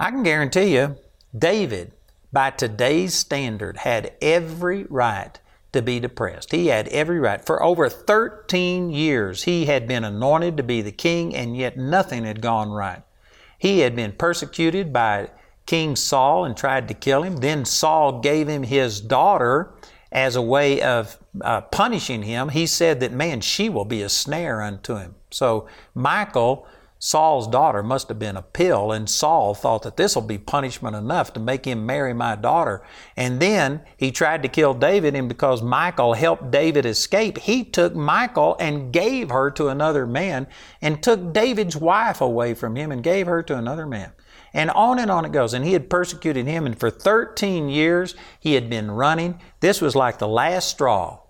I 0.00 0.10
can 0.10 0.22
guarantee 0.22 0.76
you, 0.76 0.96
David 1.36 1.92
by 2.32 2.52
today's 2.52 3.12
standard, 3.12 3.76
had 3.76 4.14
every 4.22 4.84
right 4.84 5.38
to 5.74 5.82
be 5.82 6.00
depressed. 6.00 6.52
He 6.52 6.68
had 6.68 6.88
every 6.88 7.20
right. 7.20 7.44
For 7.44 7.62
over 7.62 7.90
13 7.90 8.88
years, 8.88 9.42
he 9.42 9.66
had 9.66 9.86
been 9.86 10.04
anointed 10.04 10.56
to 10.56 10.62
be 10.62 10.80
the 10.80 10.90
king, 10.90 11.36
and 11.36 11.54
yet 11.54 11.76
nothing 11.76 12.24
had 12.24 12.40
gone 12.40 12.70
right. 12.70 13.02
He 13.64 13.78
had 13.78 13.96
been 13.96 14.12
persecuted 14.12 14.92
by 14.92 15.30
King 15.64 15.96
Saul 15.96 16.44
and 16.44 16.54
tried 16.54 16.86
to 16.88 16.92
kill 16.92 17.22
him. 17.22 17.38
Then 17.38 17.64
Saul 17.64 18.20
gave 18.20 18.46
him 18.46 18.62
his 18.62 19.00
daughter 19.00 19.72
as 20.12 20.36
a 20.36 20.42
way 20.42 20.82
of 20.82 21.16
uh, 21.40 21.62
punishing 21.62 22.24
him. 22.24 22.50
He 22.50 22.66
said 22.66 23.00
that, 23.00 23.10
man, 23.10 23.40
she 23.40 23.70
will 23.70 23.86
be 23.86 24.02
a 24.02 24.10
snare 24.10 24.60
unto 24.60 24.96
him. 24.96 25.14
So 25.30 25.66
Michal 25.94 26.66
Saul's 27.06 27.46
daughter 27.46 27.82
must 27.82 28.08
have 28.08 28.18
been 28.18 28.38
a 28.38 28.40
pill, 28.40 28.90
and 28.90 29.10
Saul 29.10 29.52
thought 29.52 29.82
that 29.82 29.98
this 29.98 30.14
will 30.14 30.22
be 30.22 30.38
punishment 30.38 30.96
enough 30.96 31.34
to 31.34 31.38
make 31.38 31.66
him 31.66 31.84
marry 31.84 32.14
my 32.14 32.34
daughter. 32.34 32.82
And 33.14 33.40
then 33.40 33.82
he 33.98 34.10
tried 34.10 34.42
to 34.42 34.48
kill 34.48 34.72
David, 34.72 35.14
and 35.14 35.28
because 35.28 35.62
Michal 35.62 36.14
helped 36.14 36.50
David 36.50 36.86
escape, 36.86 37.36
he 37.36 37.62
took 37.62 37.94
Michal 37.94 38.56
and 38.58 38.90
gave 38.90 39.28
her 39.28 39.50
to 39.50 39.68
another 39.68 40.06
man, 40.06 40.46
and 40.80 41.02
took 41.02 41.34
David's 41.34 41.76
wife 41.76 42.22
away 42.22 42.54
from 42.54 42.74
him 42.74 42.90
and 42.90 43.02
gave 43.02 43.26
her 43.26 43.42
to 43.42 43.58
another 43.58 43.84
man. 43.86 44.12
And 44.54 44.70
on 44.70 44.98
and 44.98 45.10
on 45.10 45.26
it 45.26 45.32
goes. 45.32 45.52
And 45.52 45.62
he 45.62 45.74
had 45.74 45.90
persecuted 45.90 46.46
him, 46.46 46.64
and 46.64 46.80
for 46.80 46.88
13 46.88 47.68
years 47.68 48.14
he 48.40 48.54
had 48.54 48.70
been 48.70 48.90
running. 48.90 49.42
This 49.60 49.82
was 49.82 49.94
like 49.94 50.18
the 50.18 50.26
last 50.26 50.70
straw. 50.70 51.20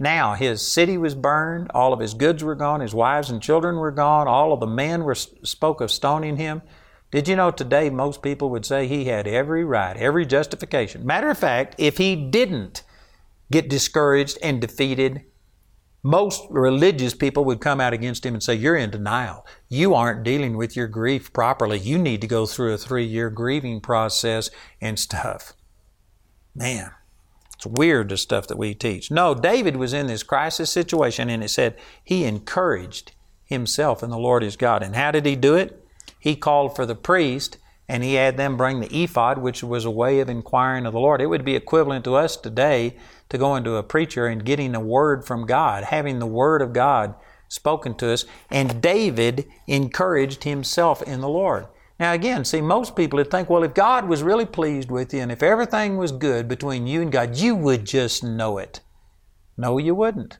Now 0.00 0.34
his 0.34 0.66
city 0.66 0.96
was 0.96 1.14
burned, 1.14 1.70
all 1.74 1.92
of 1.92 2.00
his 2.00 2.14
goods 2.14 2.42
were 2.42 2.54
gone, 2.54 2.80
his 2.80 2.94
wives 2.94 3.30
and 3.30 3.42
children 3.42 3.76
were 3.76 3.90
gone, 3.90 4.26
all 4.26 4.52
of 4.52 4.60
the 4.60 4.66
men 4.66 5.04
were 5.04 5.14
spoke 5.14 5.80
of 5.80 5.90
stoning 5.90 6.36
him. 6.36 6.62
Did 7.10 7.28
you 7.28 7.36
know 7.36 7.50
today 7.50 7.90
most 7.90 8.22
people 8.22 8.48
would 8.50 8.64
say 8.64 8.86
he 8.86 9.04
had 9.04 9.28
every 9.28 9.64
right, 9.64 9.96
every 9.96 10.24
justification? 10.24 11.04
Matter 11.04 11.28
of 11.28 11.38
fact, 11.38 11.74
if 11.76 11.98
he 11.98 12.16
didn't 12.16 12.82
get 13.50 13.68
discouraged 13.68 14.38
and 14.42 14.60
defeated, 14.60 15.24
most 16.02 16.42
religious 16.50 17.14
people 17.14 17.44
would 17.44 17.60
come 17.60 17.80
out 17.80 17.92
against 17.92 18.26
him 18.26 18.34
and 18.34 18.42
say, 18.42 18.54
You're 18.54 18.76
in 18.76 18.90
denial. 18.90 19.46
You 19.68 19.94
aren't 19.94 20.24
dealing 20.24 20.56
with 20.56 20.74
your 20.74 20.88
grief 20.88 21.32
properly. 21.32 21.78
You 21.78 21.98
need 21.98 22.20
to 22.22 22.26
go 22.26 22.46
through 22.46 22.72
a 22.72 22.78
three 22.78 23.04
year 23.04 23.30
grieving 23.30 23.80
process 23.80 24.50
and 24.80 24.98
stuff. 24.98 25.52
Man, 26.54 26.90
it's 27.62 27.78
weird, 27.78 28.08
the 28.08 28.16
stuff 28.16 28.48
that 28.48 28.58
we 28.58 28.74
teach. 28.74 29.08
No, 29.08 29.36
David 29.36 29.76
was 29.76 29.92
in 29.92 30.08
this 30.08 30.24
crisis 30.24 30.68
situation, 30.68 31.30
and 31.30 31.44
it 31.44 31.48
said 31.48 31.76
he 32.02 32.24
encouraged 32.24 33.12
himself 33.44 34.02
in 34.02 34.10
the 34.10 34.18
Lord 34.18 34.42
his 34.42 34.56
God. 34.56 34.82
And 34.82 34.96
how 34.96 35.12
did 35.12 35.24
he 35.24 35.36
do 35.36 35.54
it? 35.54 35.86
He 36.18 36.34
called 36.34 36.74
for 36.74 36.86
the 36.86 36.96
priest, 36.96 37.58
and 37.88 38.02
he 38.02 38.14
had 38.14 38.36
them 38.36 38.56
bring 38.56 38.80
the 38.80 38.92
ephod, 38.92 39.38
which 39.38 39.62
was 39.62 39.84
a 39.84 39.92
way 39.92 40.18
of 40.18 40.28
inquiring 40.28 40.86
of 40.86 40.92
the 40.92 40.98
Lord. 40.98 41.20
It 41.20 41.26
would 41.26 41.44
be 41.44 41.54
equivalent 41.54 42.04
to 42.06 42.16
us 42.16 42.36
today 42.36 42.96
to 43.28 43.38
going 43.38 43.62
to 43.62 43.76
a 43.76 43.84
preacher 43.84 44.26
and 44.26 44.44
getting 44.44 44.74
a 44.74 44.80
word 44.80 45.24
from 45.24 45.46
God, 45.46 45.84
having 45.84 46.18
the 46.18 46.26
word 46.26 46.62
of 46.62 46.72
God 46.72 47.14
spoken 47.46 47.94
to 47.98 48.12
us. 48.12 48.24
And 48.50 48.82
David 48.82 49.46
encouraged 49.68 50.42
himself 50.42 51.00
in 51.02 51.20
the 51.20 51.28
Lord. 51.28 51.68
Now, 52.00 52.12
again, 52.12 52.44
see, 52.44 52.60
most 52.60 52.96
people 52.96 53.18
would 53.18 53.30
think, 53.30 53.48
well, 53.48 53.62
if 53.62 53.74
God 53.74 54.08
was 54.08 54.22
really 54.22 54.46
pleased 54.46 54.90
with 54.90 55.12
you 55.14 55.20
and 55.20 55.30
if 55.30 55.42
everything 55.42 55.96
was 55.96 56.12
good 56.12 56.48
between 56.48 56.86
you 56.86 57.02
and 57.02 57.12
God, 57.12 57.36
you 57.36 57.54
would 57.54 57.84
just 57.84 58.24
know 58.24 58.58
it. 58.58 58.80
No, 59.56 59.78
you 59.78 59.94
wouldn't. 59.94 60.38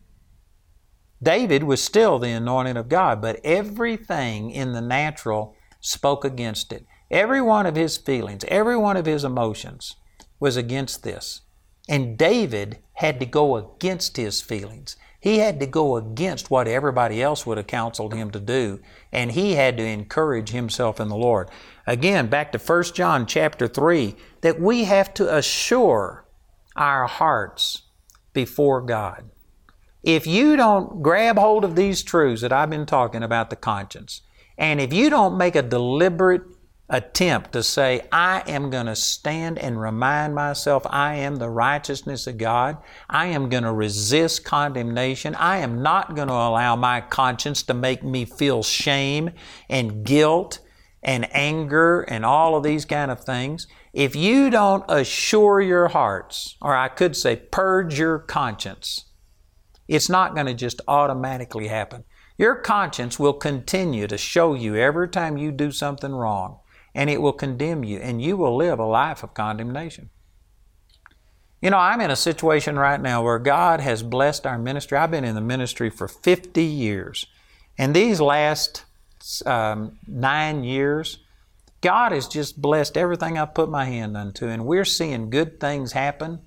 David 1.23 1.63
was 1.63 1.83
still 1.83 2.19
the 2.19 2.31
anointing 2.31 2.77
of 2.77 2.89
God, 2.89 3.23
but 3.23 3.41
everything 3.45 4.51
in 4.51 4.73
the 4.73 4.81
natural 4.81 5.55
spoke 5.81 6.25
against 6.25 6.73
it. 6.73 6.85
Every 7.11 7.41
one 7.41 7.67
of 7.67 7.77
his 7.77 7.97
feelings, 7.97 8.45
every 8.49 8.77
one 8.77 8.97
of 8.97 9.07
his 9.07 9.23
emotions 9.23 9.95
was 10.41 10.57
against 10.57 11.05
this. 11.05 11.43
And 11.89 12.19
David 12.19 12.79
had 12.95 13.21
to 13.21 13.27
go 13.27 13.57
against 13.57 14.17
his 14.17 14.41
feelings. 14.41 14.97
He 15.23 15.39
had 15.39 15.61
to 15.61 15.67
go 15.67 15.95
against 15.95 16.51
what 16.51 16.67
everybody 16.67 17.23
else 17.23 17.47
would 17.47 17.57
have 17.57 17.69
counseled 17.69 18.13
him 18.13 18.33
to 18.33 18.41
do, 18.41 18.81
and 19.13 19.31
he 19.31 19.53
had 19.55 19.77
to 19.77 19.85
encourage 19.85 20.49
himself 20.51 20.99
in 20.99 21.09
the 21.09 21.15
Lord. 21.15 21.49
Again, 21.87 22.27
back 22.27 22.51
to 22.51 22.59
1 22.59 22.83
John 22.93 23.25
chapter 23.25 23.69
3, 23.69 24.17
that 24.41 24.61
we 24.61 24.83
have 24.83 25.15
to 25.15 25.33
assure 25.33 26.27
our 26.75 27.07
hearts 27.07 27.83
before 28.33 28.81
God. 28.83 29.31
If 30.03 30.27
you 30.27 30.57
don't 30.57 31.03
grab 31.03 31.39
hold 31.39 31.63
of 31.63 31.77
these 31.77 32.03
truths 32.03 32.43
that 32.43 32.53
I've 32.53 32.71
been 32.71 32.85
talking 32.85 33.23
about 33.23 33.49
the 33.49 33.55
conscience, 33.55 34.23
and 34.59 34.81
if 34.81 34.93
you 34.93 35.09
don't 35.09 35.39
make 35.39 35.55
a 35.55 35.63
deliberate 35.63 36.43
attempt 36.93 37.53
to 37.53 37.63
say, 37.63 38.03
I 38.13 38.43
am 38.47 38.69
going 38.69 38.85
to 38.85 38.95
stand 38.95 39.59
and 39.59 39.81
remind 39.81 40.35
myself 40.35 40.87
I 40.91 41.15
am 41.15 41.37
the 41.37 41.49
righteousness 41.49 42.27
of 42.27 42.37
God. 42.37 42.77
I 43.09 43.27
am 43.29 43.49
going 43.49 43.63
to 43.63 43.73
resist 43.73 44.45
condemnation. 44.45 45.35
I 45.37 45.57
am 45.57 45.83
not 45.83 46.15
going 46.15 46.29
to 46.29 46.35
allow 46.35 46.77
my 46.77 47.01
conscience 47.01 47.63
to 47.65 47.75
make 47.75 48.05
me 48.05 48.27
feel 48.27 48.63
shame 48.63 49.31
and 49.71 50.05
guilt 50.05 50.59
and 51.03 51.35
anger 51.35 52.03
and 52.03 52.27
all 52.27 52.57
of 52.57 52.63
these 52.63 52.85
kind 52.85 53.11
of 53.11 53.25
things. 53.25 53.67
If 53.95 54.15
you 54.15 54.51
don't 54.51 54.85
assure 54.87 55.63
your 55.63 55.89
hearts, 55.89 56.57
or 56.61 56.77
I 56.77 56.89
could 56.89 57.17
say 57.17 57.37
purge 57.37 57.99
your 57.99 58.19
conscience, 58.19 59.07
it's 59.89 60.11
not 60.11 60.35
going 60.35 60.47
to 60.47 60.55
just 60.55 60.83
automatically 60.87 61.69
happen. 61.69 62.05
Your 62.37 62.55
conscience 62.57 63.19
will 63.19 63.35
continue 63.35 64.07
to 64.07 64.19
show 64.19 64.55
you 64.55 64.77
every 64.77 65.09
time 65.09 65.39
you 65.39 65.53
do 65.53 65.71
something 65.71 66.13
wrong 66.13 66.59
and 66.95 67.09
it 67.09 67.21
will 67.21 67.33
condemn 67.33 67.85
you, 67.85 67.99
and 67.99 68.23
you 68.23 68.37
will 68.37 68.57
live 68.57 68.79
a 68.79 68.85
life 68.85 69.23
of 69.23 69.35
condemnation. 69.35 70.11
You 71.61 71.71
know, 71.71 71.79
I'm 71.79 72.01
in 72.01 72.11
a 72.11 72.17
situation 72.17 72.77
right 72.77 73.01
now 73.01 73.23
where 73.23 73.39
God 73.39 73.81
has 73.81 74.03
blessed 74.03 74.47
our 74.47 74.59
ministry. 74.59 74.99
I've 74.99 75.13
been 75.13 75.25
in 75.25 75.37
the 75.37 75.41
ministry 75.41 75.91
for 75.91 76.09
50 76.09 76.63
years. 76.63 77.27
And 77.79 77.95
these 77.95 78.21
last 78.21 78.85
um, 79.47 79.99
nine 80.07 80.65
years, 80.65 81.19
God 81.81 82.13
has 82.13 82.27
just 82.27 82.61
blessed 82.61 82.97
everything 82.97 83.39
I've 83.39 83.55
put 83.55 83.71
my 83.71 83.85
hand 83.85 84.17
unto, 84.17 84.49
and 84.49 84.67
we're 84.67 84.85
seeing 84.85 85.31
good 85.31 85.61
things 85.61 85.93
happen. 85.93 86.41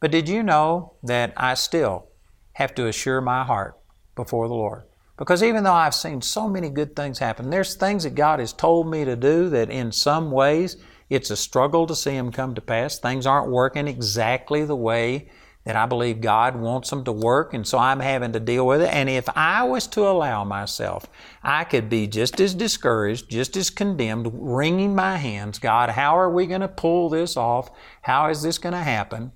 But 0.00 0.10
did 0.10 0.28
you 0.28 0.42
know 0.42 0.94
that 1.02 1.32
I 1.36 1.54
still 1.54 2.08
have 2.54 2.74
to 2.74 2.86
assure 2.86 3.20
my 3.20 3.44
heart 3.44 3.78
before 4.16 4.48
the 4.48 4.54
Lord? 4.54 4.84
Because 5.16 5.42
even 5.42 5.64
though 5.64 5.72
I've 5.72 5.94
seen 5.94 6.22
so 6.22 6.48
many 6.48 6.68
good 6.68 6.96
things 6.96 7.18
happen, 7.18 7.50
there's 7.50 7.74
things 7.74 8.04
that 8.04 8.14
God 8.14 8.40
has 8.40 8.52
told 8.52 8.90
me 8.90 9.04
to 9.04 9.14
do 9.14 9.48
that 9.50 9.70
in 9.70 9.92
some 9.92 10.30
ways 10.30 10.76
it's 11.10 11.30
a 11.30 11.36
struggle 11.36 11.86
to 11.86 11.94
see 11.94 12.12
them 12.12 12.32
come 12.32 12.54
to 12.54 12.62
pass. 12.62 12.98
Things 12.98 13.26
aren't 13.26 13.50
working 13.50 13.86
exactly 13.86 14.64
the 14.64 14.74
way 14.76 15.28
that 15.64 15.76
I 15.76 15.86
believe 15.86 16.20
God 16.20 16.56
wants 16.56 16.90
them 16.90 17.04
to 17.04 17.12
work, 17.12 17.54
and 17.54 17.66
so 17.66 17.78
I'm 17.78 18.00
having 18.00 18.32
to 18.32 18.40
deal 18.40 18.66
with 18.66 18.82
it. 18.82 18.92
And 18.92 19.08
if 19.08 19.28
I 19.36 19.62
was 19.62 19.86
to 19.88 20.08
allow 20.08 20.42
myself, 20.42 21.06
I 21.42 21.64
could 21.64 21.88
be 21.88 22.06
just 22.06 22.40
as 22.40 22.54
discouraged, 22.54 23.30
just 23.30 23.56
as 23.56 23.70
condemned, 23.70 24.30
wringing 24.32 24.94
my 24.94 25.18
hands 25.18 25.58
God, 25.58 25.90
how 25.90 26.18
are 26.18 26.30
we 26.30 26.46
going 26.46 26.62
to 26.62 26.68
pull 26.68 27.10
this 27.10 27.36
off? 27.36 27.70
How 28.00 28.28
is 28.28 28.42
this 28.42 28.58
going 28.58 28.72
to 28.72 28.78
happen? 28.78 29.32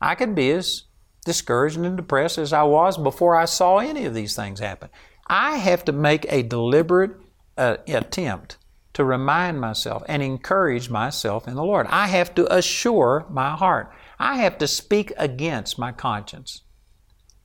I 0.00 0.16
could 0.16 0.34
be 0.34 0.50
as 0.50 0.84
discouraged 1.28 1.76
and 1.76 1.94
depressed 1.94 2.38
as 2.38 2.54
I 2.54 2.62
was 2.62 2.96
before 2.96 3.36
I 3.36 3.44
saw 3.44 3.76
any 3.76 4.06
of 4.06 4.14
these 4.14 4.34
things 4.34 4.60
happen. 4.60 4.88
I 5.26 5.58
have 5.58 5.84
to 5.84 5.92
make 5.92 6.24
a 6.32 6.42
deliberate 6.42 7.12
uh, 7.58 7.76
attempt 7.86 8.56
to 8.94 9.04
remind 9.04 9.60
myself 9.60 10.02
and 10.08 10.22
encourage 10.22 10.88
myself 10.88 11.46
in 11.46 11.54
the 11.54 11.62
Lord. 11.62 11.86
I 11.90 12.06
have 12.06 12.34
to 12.36 12.52
assure 12.52 13.26
my 13.28 13.50
heart. 13.50 13.92
I 14.18 14.38
have 14.38 14.56
to 14.58 14.66
speak 14.66 15.12
against 15.18 15.78
my 15.78 15.92
conscience. 15.92 16.62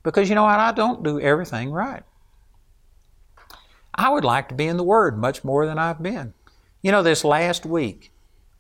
Because 0.02 0.30
you 0.30 0.36
know 0.36 0.44
what? 0.44 0.60
I 0.60 0.72
don't 0.72 1.04
do 1.04 1.20
everything 1.20 1.70
right. 1.70 2.04
I 3.94 4.10
would 4.10 4.24
like 4.24 4.48
to 4.48 4.56
be 4.56 4.66
in 4.66 4.78
the 4.78 4.84
Word 4.84 5.18
much 5.18 5.44
more 5.44 5.66
than 5.66 5.78
I've 5.78 6.02
been. 6.02 6.34
You 6.82 6.94
know, 6.94 7.04
this 7.04 7.26
last 7.26 7.66
week, 7.66 8.13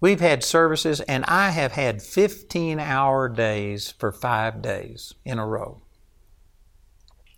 we've 0.03 0.19
had 0.19 0.43
services, 0.43 0.99
and 0.99 1.23
I 1.29 1.51
have 1.51 1.71
had 1.71 2.01
15 2.01 2.77
hour 2.77 3.29
days 3.29 3.93
for 3.97 4.11
five 4.11 4.61
days 4.61 5.13
in 5.23 5.39
a 5.39 5.47
row. 5.47 5.81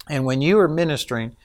And 0.10 0.25
when 0.25 0.41
you 0.41 0.57
are 0.57 0.67
ministering 0.67 1.36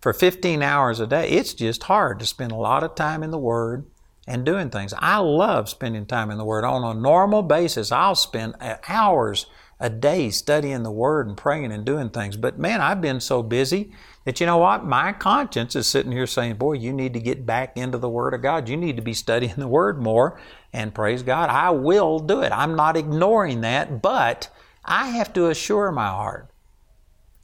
for 0.00 0.12
15 0.12 0.62
hours 0.62 0.98
a 0.98 1.06
day, 1.06 1.28
it's 1.28 1.54
just 1.54 1.84
hard 1.84 2.18
to 2.18 2.26
spend 2.26 2.50
a 2.50 2.56
lot 2.56 2.82
of 2.82 2.96
time 2.96 3.22
in 3.22 3.30
the 3.30 3.38
Word 3.38 3.86
and 4.26 4.44
doing 4.44 4.68
things. 4.68 4.92
I 4.98 5.18
love 5.18 5.68
spending 5.68 6.06
time 6.06 6.28
in 6.32 6.38
the 6.38 6.44
Word. 6.44 6.64
On 6.64 6.82
a 6.82 7.00
normal 7.00 7.44
basis, 7.44 7.92
I'll 7.92 8.16
spend 8.16 8.56
uh, 8.60 8.78
hours 8.88 9.46
a 9.84 9.90
day 9.90 10.30
studying 10.30 10.82
the 10.82 10.90
Word 10.90 11.26
and 11.26 11.36
praying 11.36 11.70
and 11.70 11.84
doing 11.84 12.08
things. 12.08 12.36
But 12.36 12.58
man, 12.58 12.80
I've 12.80 13.00
been 13.00 13.20
so 13.20 13.42
busy 13.42 13.92
that 14.24 14.40
you 14.40 14.46
know 14.46 14.56
what? 14.56 14.86
My 14.86 15.12
conscience 15.12 15.76
is 15.76 15.86
sitting 15.86 16.12
here 16.12 16.26
saying, 16.26 16.56
Boy, 16.56 16.72
you 16.74 16.92
need 16.92 17.12
to 17.12 17.20
get 17.20 17.44
back 17.44 17.76
into 17.76 17.98
the 17.98 18.08
Word 18.08 18.32
of 18.32 18.40
God. 18.40 18.68
You 18.68 18.78
need 18.78 18.96
to 18.96 19.02
be 19.02 19.14
studying 19.14 19.54
the 19.58 19.68
Word 19.68 20.00
more. 20.00 20.40
And 20.72 20.94
praise 20.94 21.22
God, 21.22 21.50
I 21.50 21.70
will 21.70 22.18
do 22.18 22.40
it. 22.40 22.50
I'm 22.50 22.76
not 22.76 22.96
ignoring 22.96 23.60
that, 23.60 24.00
but 24.00 24.48
I 24.84 25.08
have 25.08 25.32
to 25.34 25.48
assure 25.48 25.92
my 25.92 26.08
heart 26.08 26.50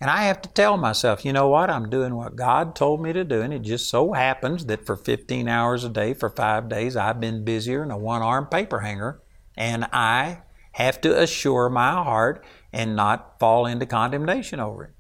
and 0.00 0.09
I 0.09 0.23
have 0.25 0.40
to 0.42 0.49
tell 0.49 0.78
myself, 0.78 1.26
you 1.26 1.32
know 1.35 1.49
what? 1.49 1.68
I'm 1.68 1.90
doing 1.90 2.14
what 2.14 2.35
God 2.35 2.75
told 2.75 3.02
me 3.02 3.12
to 3.12 3.23
do. 3.23 3.42
And 3.42 3.52
it 3.52 3.61
just 3.61 3.90
so 3.90 4.14
happens 4.14 4.64
that 4.66 4.87
for 4.87 4.97
15 4.97 5.47
hours 5.47 5.85
a 5.85 5.90
day 5.90 6.14
for 6.14 6.30
five 6.30 6.70
days, 6.70 6.97
I've 6.97 7.20
been 7.20 7.44
busier 7.44 7.80
than 7.80 7.90
a 7.90 7.99
one 7.99 8.23
armed 8.23 8.50
paper 8.50 8.80
hanger. 8.80 9.20
And 9.59 9.85
I 9.92 10.38
have 10.73 11.00
to 11.03 11.21
assure 11.21 11.69
my 11.69 11.93
heart 11.93 12.45
and 12.73 12.95
not 12.97 13.39
fall 13.39 13.67
into 13.67 13.87
condemnation 13.87 14.61
over 14.61 14.85
it. 14.85 14.95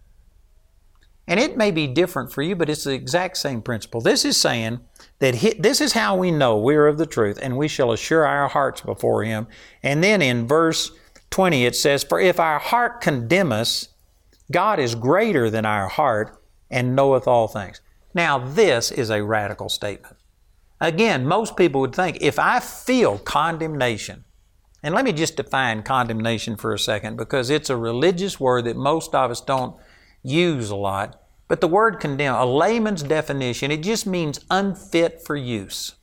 And 1.30 1.38
it 1.38 1.56
may 1.56 1.70
be 1.70 1.86
different 1.86 2.32
for 2.32 2.42
you, 2.42 2.56
but 2.56 2.68
it's 2.68 2.82
the 2.82 2.92
exact 2.92 3.36
same 3.36 3.62
principle. 3.62 4.00
This 4.00 4.24
is 4.24 4.36
saying 4.36 4.80
that 5.20 5.36
he, 5.36 5.52
this 5.54 5.80
is 5.80 5.92
how 5.92 6.16
we 6.16 6.32
know 6.32 6.58
we 6.58 6.74
are 6.74 6.88
of 6.88 6.98
the 6.98 7.06
truth, 7.06 7.38
and 7.40 7.56
we 7.56 7.68
shall 7.68 7.92
assure 7.92 8.26
our 8.26 8.48
hearts 8.48 8.80
before 8.80 9.22
Him. 9.22 9.46
And 9.80 10.02
then 10.02 10.22
in 10.22 10.48
verse 10.48 10.90
20 11.30 11.66
it 11.66 11.76
says, 11.76 12.02
For 12.02 12.18
if 12.18 12.40
our 12.40 12.58
heart 12.58 13.00
condemn 13.00 13.52
us, 13.52 13.90
God 14.50 14.80
is 14.80 14.96
greater 14.96 15.48
than 15.50 15.64
our 15.64 15.86
heart 15.86 16.42
and 16.68 16.96
knoweth 16.96 17.28
all 17.28 17.46
things. 17.46 17.80
Now, 18.12 18.38
this 18.38 18.90
is 18.90 19.10
a 19.10 19.22
radical 19.22 19.68
statement. 19.68 20.16
Again, 20.80 21.26
most 21.26 21.56
people 21.56 21.80
would 21.82 21.94
think 21.94 22.18
if 22.20 22.38
I 22.38 22.58
feel 22.58 23.18
condemnation, 23.18 24.24
and 24.82 24.94
let 24.94 25.04
me 25.04 25.12
just 25.12 25.36
define 25.36 25.82
condemnation 25.82 26.56
for 26.56 26.72
a 26.72 26.78
second 26.78 27.16
because 27.16 27.50
it's 27.50 27.70
a 27.70 27.76
religious 27.76 28.40
word 28.40 28.64
that 28.64 28.76
most 28.76 29.14
of 29.14 29.30
us 29.30 29.40
don't 29.40 29.76
use 30.22 30.70
a 30.70 30.76
lot. 30.76 31.20
But 31.48 31.60
the 31.60 31.68
word 31.68 32.00
condemn, 32.00 32.34
a 32.34 32.46
layman's 32.46 33.02
definition, 33.02 33.70
it 33.70 33.82
just 33.82 34.06
means 34.06 34.40
unfit 34.50 35.22
for 35.24 35.36
use. 35.36 35.96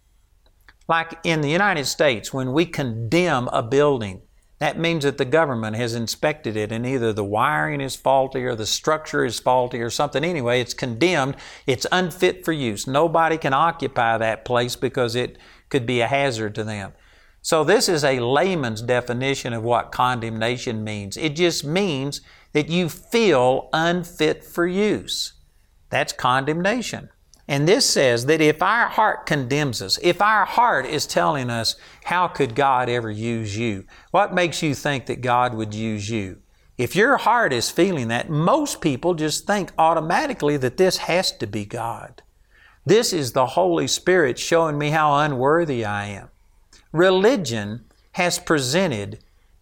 Like 0.88 1.20
in 1.24 1.42
the 1.42 1.50
United 1.50 1.86
States, 1.86 2.34
when 2.34 2.54
we 2.54 2.66
condemn 2.66 3.48
a 3.50 3.64
building, 3.64 4.22
that 4.60 4.80
means 4.80 5.04
that 5.04 5.18
the 5.18 5.26
government 5.26 5.76
has 5.76 5.94
inspected 5.94 6.58
it 6.58 6.72
and 6.72 6.86
either 6.86 7.14
the 7.14 7.24
wiring 7.24 7.80
is 7.80 7.96
faulty 7.96 8.44
or 8.44 8.56
the 8.56 8.66
structure 8.66 9.24
is 9.24 9.40
faulty 9.40 9.80
or 9.82 9.90
something. 9.90 10.24
Anyway, 10.24 10.60
it's 10.60 10.74
condemned. 10.74 11.36
It's 11.68 11.86
unfit 11.92 12.44
for 12.44 12.54
use. 12.54 12.88
Nobody 12.88 13.38
can 13.38 13.54
occupy 13.54 14.18
that 14.18 14.46
place 14.46 14.76
because 14.76 15.16
it 15.16 15.38
could 15.70 15.86
be 15.86 16.02
a 16.02 16.08
hazard 16.08 16.56
to 16.56 16.64
them. 16.64 16.94
So, 17.48 17.64
this 17.64 17.88
is 17.88 18.04
a 18.04 18.20
layman's 18.20 18.82
definition 18.82 19.54
of 19.54 19.64
what 19.64 19.94
condemnation 19.94 20.84
means. 20.84 21.16
It 21.16 21.30
just 21.30 21.64
means 21.64 22.20
that 22.52 22.68
you 22.68 22.90
feel 22.90 23.70
unfit 23.72 24.44
for 24.44 24.68
use. 24.68 25.32
That's 25.90 26.12
condemnation. 26.12 27.08
And 27.48 27.66
this 27.66 27.90
says 27.90 28.26
that 28.26 28.42
if 28.42 28.62
our 28.62 28.90
heart 28.90 29.26
condemns 29.26 29.82
us, 29.82 29.98
if 30.04 30.22
our 30.22 30.44
heart 30.44 30.86
is 30.88 31.08
telling 31.08 31.50
us, 31.50 31.78
how 32.04 32.28
could 32.28 32.54
God 32.54 32.90
ever 32.90 33.10
use 33.10 33.58
you? 33.58 33.86
What 34.12 34.36
makes 34.36 34.62
you 34.62 34.76
think 34.76 35.06
that 35.06 35.22
God 35.22 35.54
would 35.54 35.74
use 35.74 36.10
you? 36.10 36.42
If 36.78 36.98
your 36.98 37.16
heart 37.16 37.54
is 37.54 37.72
feeling 37.72 38.10
that, 38.10 38.30
most 38.30 38.82
people 38.82 39.14
just 39.14 39.48
think 39.48 39.72
automatically 39.78 40.58
that 40.58 40.76
this 40.76 40.98
has 40.98 41.32
to 41.38 41.48
be 41.48 41.64
God. 41.64 42.24
This 42.86 43.14
is 43.14 43.32
the 43.32 43.46
Holy 43.46 43.88
Spirit 43.88 44.38
showing 44.38 44.78
me 44.78 44.90
how 44.90 45.16
unworthy 45.20 45.86
I 45.86 46.08
am. 46.08 46.30
Religion 46.92 47.86
has 48.14 48.40
presented 48.40 49.20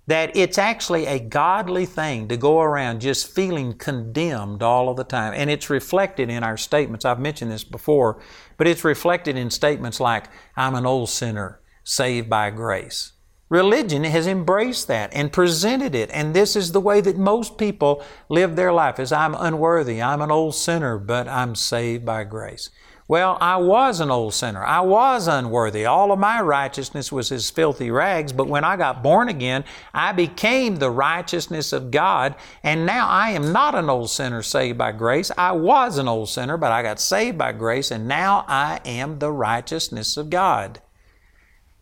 that 0.08 0.36
it's 0.38 0.58
actually 0.58 1.08
a 1.08 1.20
godly 1.20 1.86
thing 1.86 2.28
to 2.28 2.38
go 2.38 2.62
around 2.62 3.02
just 3.02 3.34
feeling 3.34 3.74
condemned 3.74 4.62
all 4.62 4.90
of 4.90 4.98
the 4.98 5.04
time. 5.04 5.34
And 5.36 5.50
it's 5.50 5.70
reflected 5.70 6.30
in 6.30 6.44
our 6.44 6.58
statements. 6.58 7.06
I've 7.06 7.20
mentioned 7.20 7.52
this 7.52 7.64
before, 7.64 8.22
but 8.58 8.68
it's 8.68 8.84
reflected 8.84 9.36
in 9.36 9.50
statements 9.50 10.00
like, 10.00 10.26
I'm 10.56 10.76
an 10.76 10.86
old 10.86 11.10
sinner 11.10 11.60
saved 11.84 12.30
by 12.30 12.52
grace. 12.52 13.14
Religion 13.50 14.04
has 14.04 14.26
embraced 14.26 14.88
that 14.88 15.14
and 15.14 15.32
presented 15.32 15.94
it, 15.94 16.10
and 16.12 16.34
this 16.34 16.56
is 16.56 16.72
the 16.72 16.82
way 16.82 17.00
that 17.00 17.18
most 17.18 17.60
people 17.60 18.04
live 18.28 18.56
their 18.56 18.74
life 18.74 19.00
is 19.00 19.12
I'm 19.12 19.36
unworthy, 19.36 20.02
I'm 20.02 20.22
an 20.22 20.32
old 20.32 20.56
sinner, 20.56 20.98
but 20.98 21.28
I'm 21.28 21.54
saved 21.54 22.06
by 22.06 22.24
grace. 22.24 22.72
Well, 23.08 23.38
I 23.40 23.58
was 23.58 24.00
an 24.00 24.10
old 24.10 24.34
sinner. 24.34 24.64
I 24.64 24.82
was 24.82 25.28
unworthy. 25.28 25.86
All 25.86 26.12
of 26.12 26.18
my 26.18 26.42
righteousness 26.42 27.12
was 27.12 27.32
as 27.32 27.52
filthy 27.52 27.92
rags, 27.92 28.34
but 28.34 28.48
when 28.48 28.64
I 28.64 28.78
got 28.78 29.04
born 29.04 29.30
again, 29.30 29.64
I 29.94 30.12
became 30.12 30.78
the 30.78 30.90
righteousness 30.90 31.72
of 31.72 31.92
God, 31.92 32.34
and 32.64 32.88
now 32.88 33.08
I 33.08 33.30
am 33.30 33.52
not 33.52 33.76
an 33.76 33.92
old 33.92 34.10
sinner 34.10 34.42
saved 34.42 34.80
by 34.80 34.92
grace. 34.92 35.30
I 35.38 35.52
was 35.52 36.00
an 36.00 36.08
old 36.08 36.30
sinner, 36.30 36.58
but 36.58 36.72
I 36.72 36.82
got 36.82 37.00
saved 37.00 37.38
by 37.38 37.52
grace, 37.52 37.92
and 37.92 38.08
now 38.08 38.44
I 38.48 38.80
am 38.86 39.20
the 39.20 39.32
righteousness 39.32 40.18
of 40.18 40.32
God. 40.32 40.82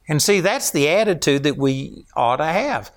And 0.10 0.22
see, 0.22 0.42
that's 0.42 0.72
the 0.72 0.90
attitude 0.90 1.44
that 1.44 1.58
we 1.58 2.06
ought 2.18 2.38
to 2.38 2.46
have. 2.46 2.92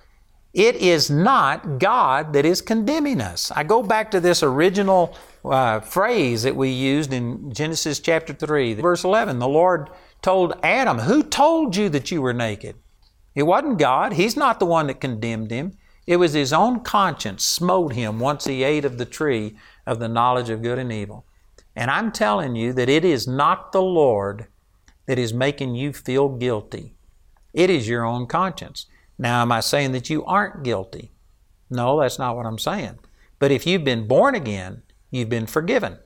It 0.53 0.77
is 0.77 1.11
not 1.11 1.79
God 1.79 2.33
that 2.33 2.47
is 2.47 2.61
condemning 2.61 3.21
us. 3.21 3.53
I 3.55 3.62
go 3.62 3.83
back 3.83 4.11
to 4.11 4.21
this 4.21 4.43
original 4.43 5.15
uh, 5.51 5.81
phrase 5.81 6.43
that 6.43 6.57
we 6.57 6.71
used 6.71 7.13
in 7.13 7.53
Genesis 7.53 8.01
chapter 8.01 8.33
3, 8.33 8.75
verse 8.75 9.05
11. 9.05 9.39
The 9.39 9.49
Lord 9.49 9.91
told 10.23 10.59
Adam, 10.63 11.01
Who 11.01 11.23
told 11.23 11.77
you 11.77 11.89
that 11.91 12.11
you 12.11 12.23
were 12.23 12.33
naked? 12.33 12.77
It 13.35 13.45
wasn't 13.45 13.79
God. 13.79 14.15
He's 14.15 14.37
not 14.37 14.59
the 14.59 14.67
one 14.67 14.87
that 14.87 15.01
condemned 15.01 15.51
him. 15.51 15.77
It 16.07 16.17
was 16.17 16.33
his 16.33 16.53
own 16.53 16.81
conscience 16.81 17.45
smote 17.45 17.93
him 17.93 18.21
once 18.21 18.45
he 18.45 18.63
ate 18.63 18.85
of 18.85 18.97
the 18.97 19.05
tree 19.05 19.57
of 19.87 19.99
the 19.99 20.09
knowledge 20.09 20.51
of 20.51 20.63
good 20.63 20.79
and 20.79 20.93
evil. 20.93 21.27
And 21.75 21.91
I'm 21.91 22.13
telling 22.13 22.57
you 22.57 22.73
that 22.73 22.89
it 22.89 23.05
is 23.05 23.27
not 23.27 23.73
the 23.73 23.83
Lord 23.83 24.47
that 25.07 25.19
is 25.19 25.35
making 25.35 25.75
you 25.75 25.93
feel 25.93 26.29
guilty. 26.29 26.95
It 27.53 27.71
is 27.71 27.89
your 27.89 28.05
own 28.05 28.27
conscience. 28.27 28.87
Now, 29.19 29.43
am 29.43 29.53
I 29.53 29.61
saying 29.61 29.93
that 29.93 30.11
you 30.11 30.25
aren't 30.25 30.63
guilty? 30.63 31.13
No, 31.71 32.01
that's 32.01 32.19
not 32.19 32.37
what 32.37 32.47
I'm 32.47 32.59
saying. 32.59 32.99
But 33.39 33.51
if 33.51 33.67
you've 33.67 33.85
been 33.85 34.07
born 34.07 34.35
again, 34.35 34.83
you've 35.16 35.29
been 35.29 35.46
forgiven. 35.46 35.98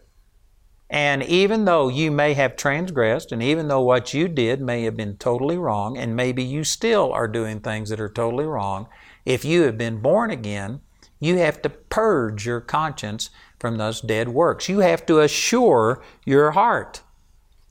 And 0.88 1.22
even 1.22 1.66
though 1.66 1.88
you 1.88 2.10
may 2.10 2.34
have 2.34 2.56
transgressed, 2.56 3.30
and 3.30 3.42
even 3.42 3.68
though 3.68 3.80
what 3.80 4.12
you 4.12 4.26
did 4.26 4.60
may 4.60 4.82
have 4.82 4.96
been 4.96 5.16
totally 5.18 5.56
wrong, 5.56 5.96
and 5.96 6.16
maybe 6.16 6.42
you 6.42 6.64
still 6.64 7.12
are 7.12 7.28
doing 7.28 7.60
things 7.60 7.90
that 7.90 8.00
are 8.00 8.08
totally 8.08 8.44
wrong, 8.44 8.88
if 9.24 9.44
you 9.44 9.62
have 9.62 9.78
been 9.78 10.00
born 10.00 10.30
again, 10.30 10.80
you 11.20 11.36
have 11.36 11.62
to 11.62 11.70
purge 11.70 12.44
your 12.44 12.60
conscience 12.60 13.30
from 13.60 13.76
those 13.76 14.00
dead 14.00 14.30
works. 14.30 14.68
You 14.68 14.80
have 14.80 15.06
to 15.06 15.20
assure 15.20 16.02
your 16.24 16.52
heart. 16.52 17.02